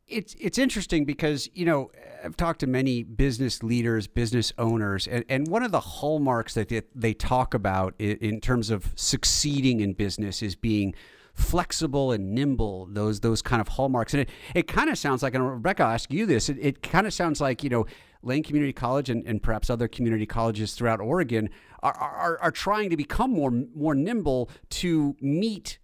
It's 0.08 0.36
it's 0.40 0.58
interesting 0.58 1.06
because 1.06 1.50
you 1.54 1.66
know 1.66 1.90
I've 2.24 2.36
talked 2.36 2.60
to 2.60 2.68
many 2.68 3.04
business 3.04 3.64
leaders, 3.64 4.08
business 4.08 4.52
owners, 4.58 5.08
and, 5.08 5.24
and 5.30 5.48
one 5.48 5.64
of 5.64 5.72
the 5.72 5.80
hallmarks 5.80 6.54
that 6.56 6.68
they, 6.68 6.82
they 6.94 7.14
talk 7.14 7.54
about 7.54 7.94
in, 7.98 8.18
in 8.18 8.42
terms 8.42 8.70
of 8.70 8.92
succeeding 8.96 9.80
in 9.80 9.94
business 9.94 10.42
is 10.42 10.54
being 10.54 10.94
flexible 11.34 12.12
and 12.12 12.34
nimble 12.34 12.88
those 12.92 13.20
those 13.20 13.42
kind 13.42 13.62
of 13.62 13.68
hallmarks. 13.70 14.14
And 14.14 14.22
it, 14.22 14.30
it 14.56 14.68
kind 14.68 14.90
of 14.90 14.98
sounds 14.98 15.24
like 15.24 15.34
and 15.34 15.48
rebecca 15.48 15.84
i'll 15.84 15.92
ask 15.92 16.12
you 16.12 16.26
this 16.26 16.50
it, 16.50 16.58
it 16.60 16.82
kind 16.82 17.08
of 17.08 17.14
sounds 17.14 17.42
like 17.42 17.64
you 17.64 17.70
know 17.70 17.86
lane 18.24 18.44
community 18.44 18.74
college 18.74 19.10
and, 19.10 19.26
and 19.26 19.42
perhaps 19.42 19.70
other 19.70 19.88
community 19.88 20.26
colleges 20.26 20.74
throughout 20.74 21.00
oregon 21.00 21.50
are, 21.82 21.94
are, 21.94 22.38
are 22.40 22.52
trying 22.52 22.90
to 22.90 22.98
become 22.98 23.32
more 23.32 23.52
more 23.76 23.96
nimble 23.96 24.50
to 24.70 25.16
meet 25.20 25.80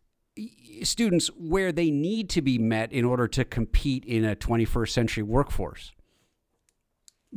students 0.84 1.28
where 1.38 1.72
they 1.72 1.90
need 1.90 2.30
to 2.30 2.42
be 2.42 2.58
met 2.58 2.92
in 2.92 3.06
order 3.06 3.28
to 3.28 3.46
compete 3.46 4.06
in 4.06 4.26
a 4.26 4.36
21st 4.36 4.90
century 4.90 5.24
workforce. 5.24 5.92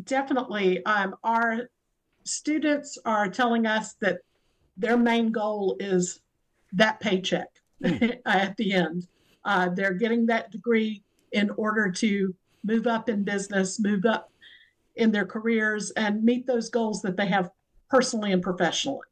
Definitely. 0.05 0.85
Um, 0.85 1.15
our 1.25 1.71
students 2.25 2.99
are 3.05 3.29
telling 3.29 3.67
us 3.67 3.95
that 4.01 4.19
their 4.77 4.97
main 4.97 5.33
goal 5.33 5.77
is 5.81 6.21
that 6.73 7.01
paycheck. 7.01 7.49
at 8.27 8.57
the 8.57 8.73
end. 8.73 9.07
Uh, 9.45 9.69
they're 9.71 9.95
getting 9.95 10.27
that 10.27 10.51
degree 10.51 11.03
in 11.33 11.51
order 11.51 11.91
to 11.91 12.35
move 12.65 12.87
up 12.87 13.09
in 13.09 13.25
business, 13.25 13.81
move 13.81 14.05
up 14.05 14.31
in 14.97 15.11
their 15.11 15.25
careers, 15.25 15.91
and 15.93 16.23
meet 16.23 16.47
those 16.47 16.69
goals 16.69 17.01
that 17.03 17.17
they 17.17 17.27
have 17.27 17.51
personally 17.89 18.33
and 18.33 18.43
professionally. 18.43 19.07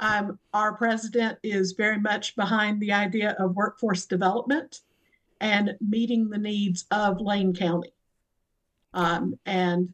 Um, 0.00 0.38
our 0.54 0.74
president 0.74 1.38
is 1.42 1.72
very 1.72 1.98
much 1.98 2.36
behind 2.36 2.80
the 2.80 2.92
idea 2.92 3.36
of 3.38 3.56
workforce 3.56 4.06
development 4.06 4.80
and 5.40 5.76
meeting 5.80 6.30
the 6.30 6.38
needs 6.38 6.86
of 6.90 7.20
Lane 7.20 7.54
County 7.54 7.92
um, 8.94 9.38
and 9.44 9.92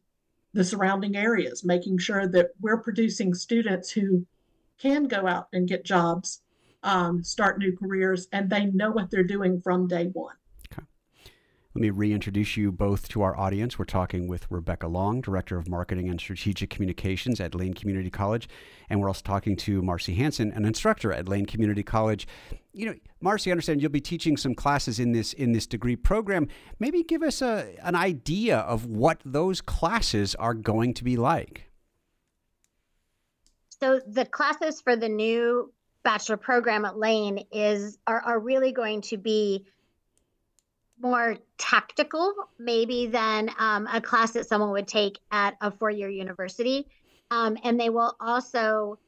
the 0.52 0.64
surrounding 0.64 1.16
areas, 1.16 1.64
making 1.64 1.98
sure 1.98 2.28
that 2.28 2.50
we're 2.60 2.78
producing 2.78 3.34
students 3.34 3.90
who 3.90 4.26
can 4.78 5.04
go 5.04 5.26
out 5.26 5.48
and 5.52 5.68
get 5.68 5.84
jobs 5.84 6.42
um, 6.84 7.24
start 7.24 7.58
new 7.58 7.76
careers, 7.76 8.28
and 8.32 8.48
they 8.48 8.66
know 8.66 8.90
what 8.90 9.10
they're 9.10 9.24
doing 9.24 9.60
from 9.60 9.88
day 9.88 10.10
one. 10.12 10.36
Okay. 10.70 10.86
Let 11.74 11.80
me 11.80 11.90
reintroduce 11.90 12.56
you 12.56 12.70
both 12.70 13.08
to 13.08 13.22
our 13.22 13.36
audience. 13.36 13.78
We're 13.78 13.86
talking 13.86 14.28
with 14.28 14.46
Rebecca 14.50 14.86
Long, 14.86 15.20
Director 15.20 15.56
of 15.58 15.68
Marketing 15.68 16.08
and 16.08 16.20
Strategic 16.20 16.70
Communications 16.70 17.40
at 17.40 17.54
Lane 17.54 17.74
Community 17.74 18.10
College, 18.10 18.48
and 18.88 19.00
we're 19.00 19.08
also 19.08 19.22
talking 19.24 19.56
to 19.56 19.82
Marci 19.82 20.14
Hansen, 20.16 20.52
an 20.52 20.64
instructor 20.64 21.12
at 21.12 21.28
Lane 21.28 21.46
Community 21.46 21.82
College. 21.82 22.28
You 22.72 22.86
know, 22.86 22.94
Marci, 23.22 23.48
I 23.48 23.52
understand 23.52 23.80
you'll 23.80 23.90
be 23.90 24.00
teaching 24.00 24.36
some 24.36 24.54
classes 24.54 25.00
in 25.00 25.12
this 25.12 25.32
in 25.32 25.52
this 25.52 25.66
degree 25.66 25.96
program. 25.96 26.48
Maybe 26.78 27.02
give 27.02 27.22
us 27.22 27.42
a 27.42 27.74
an 27.82 27.96
idea 27.96 28.58
of 28.58 28.86
what 28.86 29.20
those 29.24 29.60
classes 29.60 30.34
are 30.36 30.54
going 30.54 30.94
to 30.94 31.04
be 31.04 31.16
like. 31.16 31.70
So 33.80 34.00
the 34.06 34.24
classes 34.24 34.80
for 34.80 34.96
the 34.96 35.08
new 35.08 35.72
bachelor 36.04 36.36
program 36.36 36.84
at 36.84 36.98
Lane 36.98 37.44
is 37.50 37.98
are, 38.06 38.20
are 38.20 38.38
really 38.38 38.72
going 38.72 39.00
to 39.02 39.16
be 39.16 39.64
more 41.00 41.36
tactical, 41.58 42.32
maybe 42.58 43.06
than 43.08 43.50
um, 43.58 43.88
a 43.92 44.00
class 44.00 44.32
that 44.32 44.46
someone 44.46 44.70
would 44.70 44.86
take 44.86 45.18
at 45.32 45.56
a 45.60 45.70
four-year 45.70 46.08
university. 46.08 46.86
Um, 47.30 47.58
and 47.64 47.80
they 47.80 47.90
will 47.90 48.14
also 48.20 48.98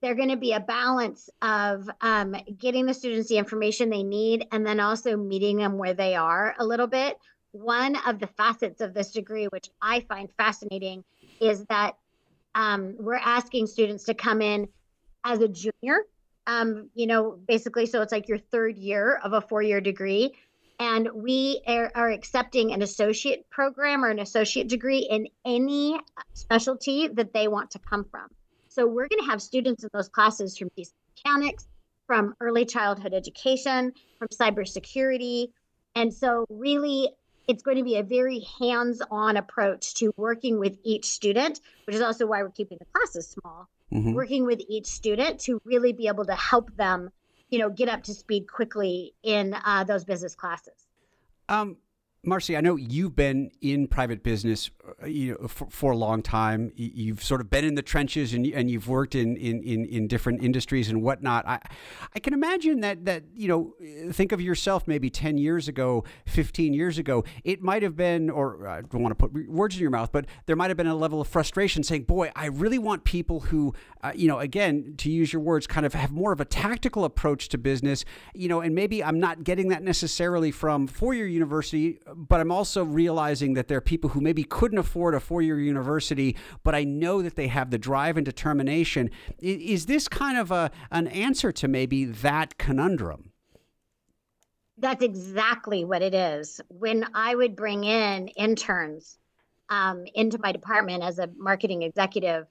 they're 0.00 0.14
going 0.16 0.30
to 0.30 0.36
be 0.36 0.52
a 0.52 0.60
balance 0.60 1.30
of 1.42 1.88
um, 2.00 2.34
getting 2.58 2.86
the 2.86 2.94
students 2.94 3.28
the 3.28 3.38
information 3.38 3.88
they 3.88 4.02
need 4.02 4.46
and 4.50 4.66
then 4.66 4.80
also 4.80 5.16
meeting 5.16 5.58
them 5.58 5.78
where 5.78 5.94
they 5.94 6.16
are 6.16 6.56
a 6.58 6.64
little 6.64 6.88
bit. 6.88 7.16
One 7.52 7.96
of 8.06 8.18
the 8.18 8.26
facets 8.26 8.80
of 8.80 8.94
this 8.94 9.12
degree, 9.12 9.46
which 9.46 9.70
I 9.80 10.00
find 10.00 10.28
fascinating, 10.36 11.04
is 11.40 11.64
that 11.66 11.96
um, 12.54 12.96
we're 12.98 13.14
asking 13.14 13.68
students 13.68 14.04
to 14.04 14.14
come 14.14 14.42
in 14.42 14.68
as 15.24 15.40
a 15.40 15.48
junior 15.48 16.00
um, 16.46 16.90
you 16.94 17.06
know, 17.06 17.38
basically, 17.46 17.86
so 17.86 18.02
it's 18.02 18.12
like 18.12 18.28
your 18.28 18.38
third 18.38 18.76
year 18.76 19.20
of 19.22 19.32
a 19.32 19.40
four 19.40 19.62
year 19.62 19.80
degree. 19.80 20.34
And 20.80 21.08
we 21.14 21.62
are, 21.66 21.92
are, 21.94 22.10
accepting 22.10 22.72
an 22.72 22.82
associate 22.82 23.48
program 23.50 24.04
or 24.04 24.08
an 24.08 24.18
associate 24.18 24.68
degree 24.68 25.06
in 25.10 25.28
any 25.44 26.00
specialty 26.32 27.06
that 27.08 27.32
they 27.32 27.46
want 27.46 27.70
to 27.72 27.78
come 27.78 28.04
from. 28.10 28.28
So 28.68 28.86
we're 28.86 29.06
going 29.06 29.22
to 29.22 29.30
have 29.30 29.40
students 29.40 29.84
in 29.84 29.90
those 29.92 30.08
classes 30.08 30.58
from 30.58 30.70
mechanics, 30.76 31.68
from 32.06 32.34
early 32.40 32.64
childhood 32.64 33.14
education, 33.14 33.92
from 34.18 34.28
cybersecurity. 34.28 35.48
And 35.94 36.12
so, 36.12 36.46
really, 36.48 37.10
it's 37.52 37.62
going 37.62 37.76
to 37.76 37.84
be 37.84 37.96
a 37.96 38.02
very 38.02 38.46
hands 38.58 39.02
on 39.10 39.36
approach 39.36 39.92
to 39.92 40.10
working 40.16 40.58
with 40.58 40.78
each 40.82 41.04
student, 41.04 41.60
which 41.86 41.94
is 41.94 42.00
also 42.00 42.26
why 42.26 42.42
we're 42.42 42.48
keeping 42.48 42.78
the 42.80 42.86
classes 42.86 43.28
small 43.28 43.68
mm-hmm. 43.92 44.14
working 44.14 44.46
with 44.46 44.62
each 44.68 44.86
student 44.86 45.38
to 45.40 45.60
really 45.64 45.92
be 45.92 46.08
able 46.08 46.24
to 46.24 46.34
help 46.34 46.74
them, 46.76 47.10
you 47.50 47.58
know, 47.58 47.68
get 47.68 47.90
up 47.90 48.02
to 48.04 48.14
speed 48.14 48.48
quickly 48.48 49.12
in 49.22 49.54
uh, 49.66 49.84
those 49.84 50.04
business 50.04 50.34
classes. 50.34 50.86
Um, 51.48 51.76
Marci, 52.24 52.56
I 52.56 52.60
know 52.60 52.76
you've 52.76 53.16
been 53.16 53.50
in 53.60 53.88
private 53.88 54.22
business, 54.22 54.70
uh, 55.02 55.06
you 55.06 55.32
know, 55.32 55.48
for, 55.48 55.66
for, 55.70 55.90
a 55.90 55.96
long 55.96 56.22
time. 56.22 56.70
You've 56.76 57.20
sort 57.20 57.40
of 57.40 57.50
been 57.50 57.64
in 57.64 57.74
the 57.74 57.82
trenches, 57.82 58.32
and, 58.32 58.46
and 58.46 58.70
you've 58.70 58.86
worked 58.86 59.16
in, 59.16 59.36
in, 59.36 59.60
in, 59.64 59.84
in, 59.86 60.06
different 60.06 60.40
industries 60.40 60.88
and 60.88 61.02
whatnot. 61.02 61.44
I, 61.48 61.58
I 62.14 62.20
can 62.20 62.32
imagine 62.32 62.78
that 62.82 63.06
that 63.06 63.24
you 63.34 63.48
know, 63.48 63.74
think 64.12 64.30
of 64.30 64.40
yourself 64.40 64.86
maybe 64.86 65.10
ten 65.10 65.36
years 65.36 65.66
ago, 65.66 66.04
fifteen 66.24 66.72
years 66.72 66.96
ago. 66.96 67.24
It 67.42 67.60
might 67.60 67.82
have 67.82 67.96
been, 67.96 68.30
or 68.30 68.68
I 68.68 68.82
don't 68.82 69.02
want 69.02 69.18
to 69.18 69.26
put 69.26 69.48
words 69.48 69.74
in 69.74 69.80
your 69.80 69.90
mouth, 69.90 70.12
but 70.12 70.26
there 70.46 70.54
might 70.54 70.70
have 70.70 70.76
been 70.76 70.86
a 70.86 70.94
level 70.94 71.20
of 71.20 71.26
frustration, 71.26 71.82
saying, 71.82 72.04
"Boy, 72.04 72.30
I 72.36 72.46
really 72.46 72.78
want 72.78 73.02
people 73.02 73.40
who, 73.40 73.74
uh, 74.00 74.12
you 74.14 74.28
know, 74.28 74.38
again, 74.38 74.94
to 74.98 75.10
use 75.10 75.32
your 75.32 75.42
words, 75.42 75.66
kind 75.66 75.84
of 75.84 75.94
have 75.94 76.12
more 76.12 76.30
of 76.30 76.40
a 76.40 76.44
tactical 76.44 77.04
approach 77.04 77.48
to 77.48 77.58
business, 77.58 78.04
you 78.32 78.46
know, 78.46 78.60
and 78.60 78.76
maybe 78.76 79.02
I'm 79.02 79.18
not 79.18 79.42
getting 79.42 79.70
that 79.70 79.82
necessarily 79.82 80.52
from 80.52 80.86
four-year 80.86 81.26
university." 81.26 81.98
But 82.16 82.40
I'm 82.40 82.52
also 82.52 82.84
realizing 82.84 83.54
that 83.54 83.68
there 83.68 83.78
are 83.78 83.82
people 83.82 84.10
who 84.10 84.20
maybe 84.20 84.44
couldn't 84.44 84.78
afford 84.78 85.14
a 85.14 85.20
four 85.20 85.42
year 85.42 85.58
university, 85.58 86.36
but 86.62 86.74
I 86.74 86.84
know 86.84 87.22
that 87.22 87.36
they 87.36 87.48
have 87.48 87.70
the 87.70 87.78
drive 87.78 88.16
and 88.16 88.24
determination. 88.24 89.10
Is 89.38 89.86
this 89.86 90.08
kind 90.08 90.38
of 90.38 90.50
a, 90.50 90.70
an 90.90 91.06
answer 91.08 91.52
to 91.52 91.68
maybe 91.68 92.04
that 92.04 92.58
conundrum? 92.58 93.32
That's 94.78 95.02
exactly 95.02 95.84
what 95.84 96.02
it 96.02 96.14
is. 96.14 96.60
When 96.68 97.06
I 97.14 97.34
would 97.34 97.54
bring 97.54 97.84
in 97.84 98.28
interns 98.28 99.18
um, 99.68 100.04
into 100.14 100.38
my 100.38 100.52
department 100.52 101.02
as 101.02 101.18
a 101.18 101.28
marketing 101.36 101.82
executive, 101.82 102.46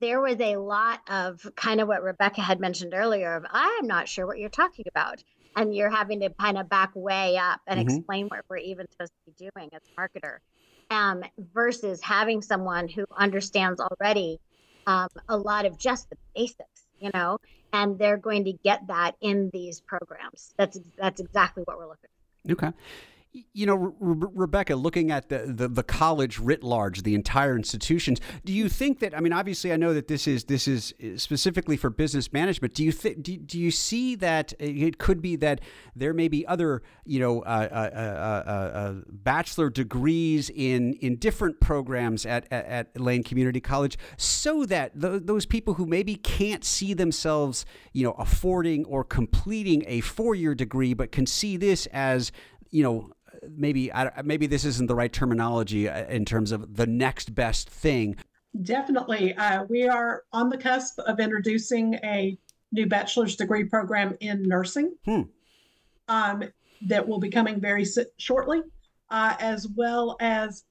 there 0.00 0.20
was 0.20 0.40
a 0.40 0.56
lot 0.56 1.00
of 1.08 1.46
kind 1.56 1.80
of 1.80 1.88
what 1.88 2.02
Rebecca 2.02 2.40
had 2.40 2.60
mentioned 2.60 2.92
earlier 2.94 3.34
of 3.36 3.46
I'm 3.50 3.86
not 3.86 4.08
sure 4.08 4.26
what 4.26 4.38
you're 4.38 4.48
talking 4.48 4.84
about 4.88 5.22
and 5.56 5.74
you're 5.74 5.90
having 5.90 6.20
to 6.20 6.30
kind 6.30 6.58
of 6.58 6.68
back 6.68 6.90
way 6.94 7.36
up 7.36 7.60
and 7.66 7.78
mm-hmm. 7.78 7.96
explain 7.96 8.26
what 8.28 8.44
we're 8.48 8.56
even 8.58 8.86
supposed 8.90 9.12
to 9.12 9.32
be 9.32 9.50
doing 9.54 9.70
as 9.72 9.80
a 9.82 10.00
marketer 10.00 10.38
um, 10.90 11.22
versus 11.52 12.00
having 12.02 12.42
someone 12.42 12.88
who 12.88 13.04
understands 13.16 13.80
already 13.80 14.40
um, 14.86 15.08
a 15.28 15.36
lot 15.36 15.64
of 15.64 15.78
just 15.78 16.10
the 16.10 16.16
basics 16.34 16.86
you 17.00 17.10
know 17.14 17.38
and 17.72 17.98
they're 17.98 18.16
going 18.16 18.44
to 18.44 18.52
get 18.52 18.86
that 18.86 19.16
in 19.20 19.50
these 19.52 19.80
programs. 19.80 20.54
That's 20.56 20.78
that's 20.96 21.20
exactly 21.20 21.64
what 21.64 21.76
we're 21.76 21.88
looking 21.88 22.08
for. 22.46 22.52
Okay 22.52 22.72
you 23.52 23.66
know, 23.66 23.74
Re- 23.74 24.28
Rebecca, 24.32 24.76
looking 24.76 25.10
at 25.10 25.28
the, 25.28 25.44
the, 25.46 25.66
the 25.66 25.82
college 25.82 26.38
writ 26.38 26.62
large, 26.62 27.02
the 27.02 27.14
entire 27.14 27.56
institutions, 27.56 28.20
do 28.44 28.52
you 28.52 28.68
think 28.68 29.00
that? 29.00 29.16
I 29.16 29.20
mean, 29.20 29.32
obviously, 29.32 29.72
I 29.72 29.76
know 29.76 29.92
that 29.92 30.06
this 30.06 30.28
is 30.28 30.44
this 30.44 30.68
is 30.68 30.94
specifically 31.16 31.76
for 31.76 31.90
business 31.90 32.32
management. 32.32 32.74
Do 32.74 32.84
you 32.84 32.92
think? 32.92 33.22
Do, 33.22 33.36
do 33.36 33.58
you 33.58 33.72
see 33.72 34.14
that 34.16 34.52
it 34.60 34.98
could 34.98 35.20
be 35.20 35.34
that 35.36 35.60
there 35.96 36.14
may 36.14 36.28
be 36.28 36.46
other, 36.46 36.82
you 37.04 37.18
know, 37.18 37.40
uh, 37.40 37.68
uh, 37.70 37.96
uh, 37.96 38.50
uh 38.50 38.94
bachelor 39.08 39.68
degrees 39.68 40.50
in 40.50 40.94
in 40.94 41.16
different 41.16 41.60
programs 41.60 42.24
at 42.24 42.46
at, 42.52 42.66
at 42.66 43.00
Lane 43.00 43.24
Community 43.24 43.60
College, 43.60 43.98
so 44.16 44.64
that 44.66 45.00
th- 45.00 45.22
those 45.24 45.44
people 45.44 45.74
who 45.74 45.86
maybe 45.86 46.14
can't 46.14 46.64
see 46.64 46.94
themselves, 46.94 47.66
you 47.92 48.04
know, 48.04 48.12
affording 48.12 48.84
or 48.84 49.02
completing 49.02 49.82
a 49.88 50.00
four 50.02 50.36
year 50.36 50.54
degree, 50.54 50.94
but 50.94 51.10
can 51.10 51.26
see 51.26 51.56
this 51.56 51.86
as 51.86 52.30
you 52.70 52.82
know 52.82 53.10
maybe 53.56 53.90
maybe 54.24 54.46
this 54.46 54.64
isn't 54.64 54.86
the 54.86 54.94
right 54.94 55.12
terminology 55.12 55.88
uh, 55.88 56.06
in 56.06 56.24
terms 56.24 56.52
of 56.52 56.76
the 56.76 56.86
next 56.86 57.34
best 57.34 57.68
thing. 57.68 58.16
Definitely, 58.62 59.34
uh, 59.34 59.64
we 59.64 59.88
are 59.88 60.22
on 60.32 60.48
the 60.48 60.58
cusp 60.58 60.98
of 61.00 61.18
introducing 61.18 61.94
a 62.04 62.38
new 62.72 62.86
bachelor's 62.86 63.36
degree 63.36 63.64
program 63.64 64.16
in 64.20 64.42
nursing 64.42 64.94
hmm. 65.04 65.22
um, 66.08 66.44
that 66.82 67.06
will 67.06 67.18
be 67.18 67.30
coming 67.30 67.60
very 67.60 67.86
shortly, 68.16 68.60
uh, 69.10 69.34
as 69.38 69.68
well 69.68 70.16
as 70.20 70.64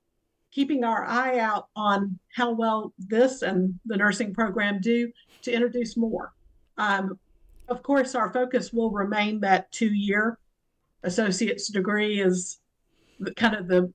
keeping 0.51 0.83
our 0.83 1.03
eye 1.05 1.39
out 1.39 1.69
on 1.75 2.19
how 2.35 2.51
well 2.51 2.93
this 2.97 3.41
and 3.41 3.79
the 3.85 3.97
nursing 3.97 4.33
program 4.33 4.79
do 4.79 5.11
to 5.41 5.51
introduce 5.51 5.97
more. 5.97 6.33
Um, 6.77 7.19
of 7.67 7.81
course, 7.83 8.15
our 8.15 8.31
focus 8.31 8.71
will 8.71 8.91
remain 8.91 9.39
that 9.41 9.71
two 9.71 9.93
year 9.93 10.37
associate's 11.03 11.69
degree 11.69 12.21
is 12.21 12.59
kind 13.35 13.55
of 13.55 13.67
the 13.67 13.91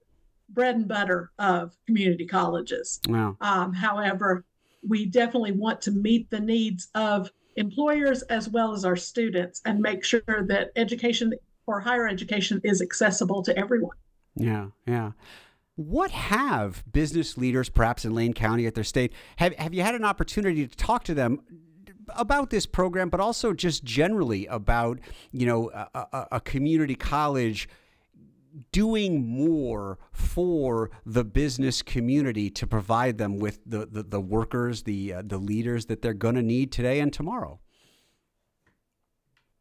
bread 0.51 0.77
and 0.77 0.89
butter 0.89 1.31
of 1.39 1.77
community 1.87 2.27
colleges. 2.27 3.01
Wow. 3.09 3.37
Um, 3.41 3.73
however, 3.73 4.45
we 4.87 5.07
definitely 5.07 5.53
want 5.53 5.83
to 5.83 5.91
meet 5.91 6.31
the 6.31 6.41
needs 6.41 6.89
of 6.95 7.31
employers 7.57 8.23
as 8.23 8.49
well 8.49 8.73
as 8.73 8.85
our 8.85 8.97
students 8.97 9.61
and 9.65 9.81
make 9.81 10.05
sure 10.05 10.23
that 10.27 10.71
education 10.77 11.35
or 11.67 11.81
higher 11.81 12.09
education 12.09 12.61
is 12.65 12.81
accessible 12.81 13.43
to 13.43 13.59
everyone. 13.59 13.97
Yeah, 14.37 14.69
yeah. 14.87 15.13
What 15.75 16.11
have 16.11 16.85
business 16.91 17.37
leaders, 17.37 17.69
perhaps 17.69 18.05
in 18.05 18.15
Lane 18.15 18.33
County 18.33 18.67
at 18.67 18.75
their 18.75 18.85
state, 18.85 19.13
have, 19.37 19.55
have 19.57 19.75
you 19.75 19.83
had 19.83 19.95
an 19.95 20.05
opportunity 20.05 20.67
to 20.67 20.77
talk 20.77 21.05
to 21.05 21.15
them 21.15 21.41
about 22.17 22.51
this 22.51 22.65
program, 22.65 23.11
but 23.11 23.21
also 23.21 23.53
just 23.53 23.85
generally 23.85 24.47
about, 24.47 24.99
you 25.31 25.47
know, 25.47 25.71
a, 25.71 26.07
a, 26.13 26.27
a 26.33 26.41
community 26.41 26.95
college 26.95 27.69
doing 28.73 29.27
more 29.27 29.99
for 30.13 30.91
the 31.05 31.25
business 31.25 31.83
community 31.83 32.51
to 32.51 32.67
provide 32.67 33.19
them 33.19 33.39
with 33.39 33.61
the, 33.67 33.87
the, 33.87 34.03
the 34.03 34.21
workers, 34.21 34.83
the, 34.83 35.15
uh, 35.15 35.23
the 35.25 35.39
leaders 35.39 35.87
that 35.87 36.03
they're 36.03 36.15
going 36.15 36.35
to 36.35 36.43
need 36.43 36.73
today 36.73 37.01
and 37.01 37.13
tomorrow? 37.13 37.61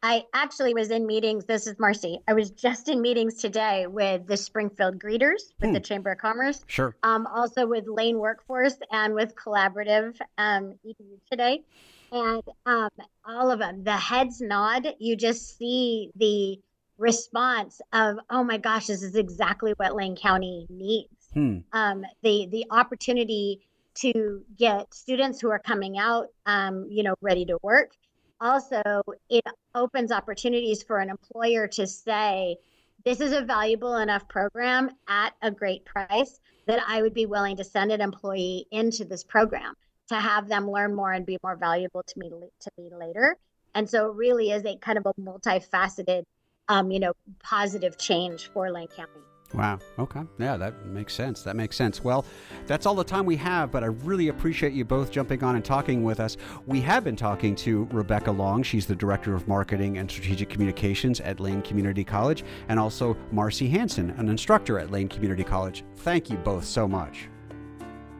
I 0.04 0.26
actually 0.34 0.74
was 0.74 0.92
in 0.92 1.08
meetings. 1.08 1.46
This 1.46 1.66
is 1.66 1.76
Marci. 1.76 2.20
I 2.28 2.34
was 2.34 2.52
just 2.52 2.88
in 2.88 3.02
meetings 3.02 3.36
today 3.36 3.88
with 3.88 4.28
the 4.28 4.38
Springfield 4.38 5.00
Greeters, 5.00 5.52
with 5.60 5.70
hmm. 5.70 5.74
the 5.74 5.80
Chamber 5.80 6.12
of 6.12 6.20
Commerce. 6.20 6.64
Sure. 6.68 6.96
Um, 7.04 7.28
also 7.28 7.66
with 7.66 7.86
Lane 7.88 8.20
Workforce 8.20 8.78
and 8.92 9.14
with 9.14 9.34
Collaborative 9.36 10.18
um, 10.38 10.76
EDU 10.86 11.20
today. 11.30 11.64
And 12.12 12.44
um, 12.66 12.90
all 13.26 13.52
of 13.52 13.60
them, 13.60 13.84
the 13.84 13.98
heads 13.98 14.40
nod. 14.40 14.88
You 15.00 15.16
just 15.18 15.58
see 15.58 16.12
the 16.16 16.60
response 16.98 17.82
of, 17.94 18.18
oh 18.30 18.44
my 18.44 18.58
gosh, 18.58 18.88
this 18.88 19.04
is 19.04 19.16
exactly 19.16 19.74
what 19.78 19.96
Lane 19.96 20.16
County 20.16 20.66
needs. 20.70 21.30
Hmm. 21.34 21.60
Um, 21.74 22.06
the 22.24 22.48
the 22.52 22.66
opportunity 22.72 23.62
to 23.96 24.44
get 24.58 24.94
students 24.94 25.42
who 25.42 25.50
are 25.50 25.60
coming 25.60 25.98
out, 25.98 26.28
um, 26.46 26.88
you 26.90 27.04
know, 27.04 27.16
ready 27.22 27.46
to 27.46 27.58
work 27.62 27.92
also 28.40 28.82
it 29.30 29.44
opens 29.76 30.12
opportunities 30.12 30.84
for 30.84 31.00
an 31.00 31.10
employer 31.10 31.68
to 31.68 31.88
say 31.88 32.58
this 33.06 33.20
is 33.22 33.32
a 33.32 33.42
valuable 33.42 33.98
enough 33.98 34.28
program 34.28 34.90
at 35.08 35.34
a 35.42 35.52
great 35.52 35.86
price 35.86 36.40
that 36.66 36.82
I 36.88 37.02
would 37.02 37.14
be 37.14 37.26
willing 37.26 37.58
to 37.58 37.64
send 37.64 37.92
an 37.92 38.02
employee 38.02 38.68
into 38.72 39.06
this 39.06 39.24
program 39.24 39.74
to 40.10 40.16
have 40.16 40.48
them 40.48 40.70
learn 40.70 40.96
more 40.96 41.14
and 41.14 41.26
be 41.26 41.38
more 41.44 41.56
valuable 41.56 42.04
to 42.04 42.20
me 42.20 42.30
to 42.30 42.72
me 42.78 42.90
later. 42.98 43.38
And 43.76 43.90
so 43.90 44.10
it 44.10 44.16
really 44.16 44.52
is 44.52 44.66
a 44.66 44.76
kind 44.78 44.98
of 44.98 45.06
a 45.06 45.14
multifaceted, 45.22 46.24
um, 46.70 46.92
you 46.92 47.00
know, 47.00 47.14
positive 47.44 47.98
change 47.98 48.50
for 48.54 48.70
Lane 48.72 48.88
County. 48.88 49.22
Wow. 49.54 49.80
Okay. 49.98 50.22
Yeah, 50.40 50.58
that 50.58 50.86
makes 50.88 51.14
sense. 51.14 51.42
That 51.44 51.56
makes 51.56 51.78
sense. 51.78 52.04
Well, 52.04 52.26
that's 52.66 52.86
all 52.86 52.96
the 52.96 53.04
time 53.04 53.26
we 53.26 53.38
have, 53.38 53.72
but 53.72 53.82
I 53.82 53.88
really 53.88 54.28
appreciate 54.28 54.74
you 54.74 54.84
both 54.84 55.10
jumping 55.10 55.42
on 55.42 55.56
and 55.56 55.64
talking 55.64 56.04
with 56.04 56.20
us. 56.20 56.36
We 56.66 56.82
have 56.82 57.06
been 57.06 57.16
talking 57.16 57.56
to 57.58 57.88
Rebecca 57.92 58.32
Long. 58.32 58.62
She's 58.62 58.86
the 58.86 58.96
Director 58.96 59.34
of 59.34 59.48
Marketing 59.48 60.00
and 60.00 60.12
Strategic 60.12 60.50
Communications 60.50 61.22
at 61.22 61.40
Lane 61.40 61.62
Community 61.62 62.04
College, 62.04 62.44
and 62.68 62.78
also 62.78 63.16
Marci 63.34 63.70
Hansen, 63.70 64.10
an 64.12 64.28
instructor 64.28 64.80
at 64.80 64.92
Lane 64.92 65.08
Community 65.08 65.46
College. 65.46 65.86
Thank 65.98 66.30
you 66.30 66.38
both 66.38 66.66
so 66.66 66.86
much. 66.88 67.30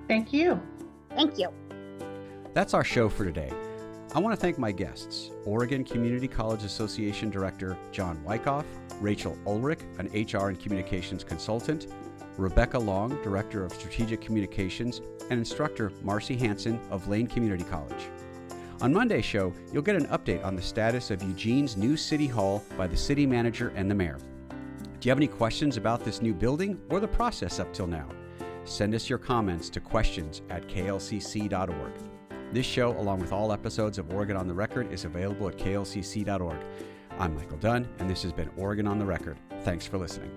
Thank 0.08 0.32
you. 0.32 0.62
Thank 1.14 1.38
you. 1.38 1.50
That's 2.54 2.74
our 2.74 2.86
show 2.86 3.10
for 3.10 3.26
today. 3.26 3.52
I 4.18 4.20
want 4.20 4.34
to 4.34 4.42
thank 4.42 4.58
my 4.58 4.72
guests 4.72 5.30
Oregon 5.46 5.84
Community 5.84 6.28
College 6.28 6.64
Association 6.64 7.30
Director 7.30 7.78
John 7.92 8.18
Wycoff, 8.26 8.66
Rachel 9.00 9.38
Ulrich, 9.46 9.82
an 10.00 10.08
HR 10.08 10.48
and 10.48 10.60
communications 10.60 11.24
consultant, 11.24 11.86
Rebecca 12.36 12.80
Long, 12.80 13.22
Director 13.22 13.64
of 13.64 13.74
Strategic 13.74 14.20
Communications, 14.20 15.02
and 15.30 15.34
instructor 15.34 15.92
Marci 16.04 16.36
Hansen 16.36 16.80
of 16.90 17.08
Lane 17.08 17.28
Community 17.28 17.64
College. 17.64 18.10
On 18.82 18.92
Monday's 18.92 19.24
show, 19.24 19.54
you'll 19.72 19.84
get 19.84 19.96
an 19.96 20.08
update 20.08 20.44
on 20.44 20.56
the 20.56 20.64
status 20.64 21.12
of 21.12 21.22
Eugene's 21.22 21.78
new 21.78 21.96
City 21.96 22.26
Hall 22.26 22.64
by 22.76 22.88
the 22.88 22.98
city 22.98 23.28
manager 23.28 23.72
and 23.76 23.88
the 23.88 23.94
mayor. 23.94 24.18
Do 24.50 25.08
you 25.08 25.12
have 25.12 25.20
any 25.20 25.28
questions 25.28 25.78
about 25.78 26.04
this 26.04 26.24
new 26.24 26.34
building 26.34 26.82
or 26.90 27.00
the 27.00 27.08
process 27.08 27.60
up 27.60 27.72
till 27.72 27.86
now? 27.86 28.10
Send 28.66 28.96
us 28.96 29.12
your 29.12 29.20
comments 29.20 29.70
to 29.70 29.80
questions 29.80 30.42
at 30.50 30.68
klcc.org. 30.68 32.17
This 32.54 32.66
show, 32.66 32.98
along 32.98 33.20
with 33.20 33.34
all 33.34 33.52
episodes 33.52 33.98
of 33.98 34.10
Oregon 34.14 34.38
on 34.38 34.48
the 34.48 34.54
Record, 34.54 34.92
is 34.92 35.04
available 35.04 35.50
at 35.50 35.58
klcc.org. 35.58 36.58
I'm 37.20 37.36
Michael 37.36 37.58
Dunn, 37.58 37.88
and 38.00 38.10
this 38.10 38.24
has 38.24 38.32
been 38.32 38.50
Oregon 38.56 38.88
on 38.88 39.00
the 39.00 39.06
Record. 39.06 39.38
Thanks 39.64 39.86
for 39.86 39.98
listening. 39.98 40.32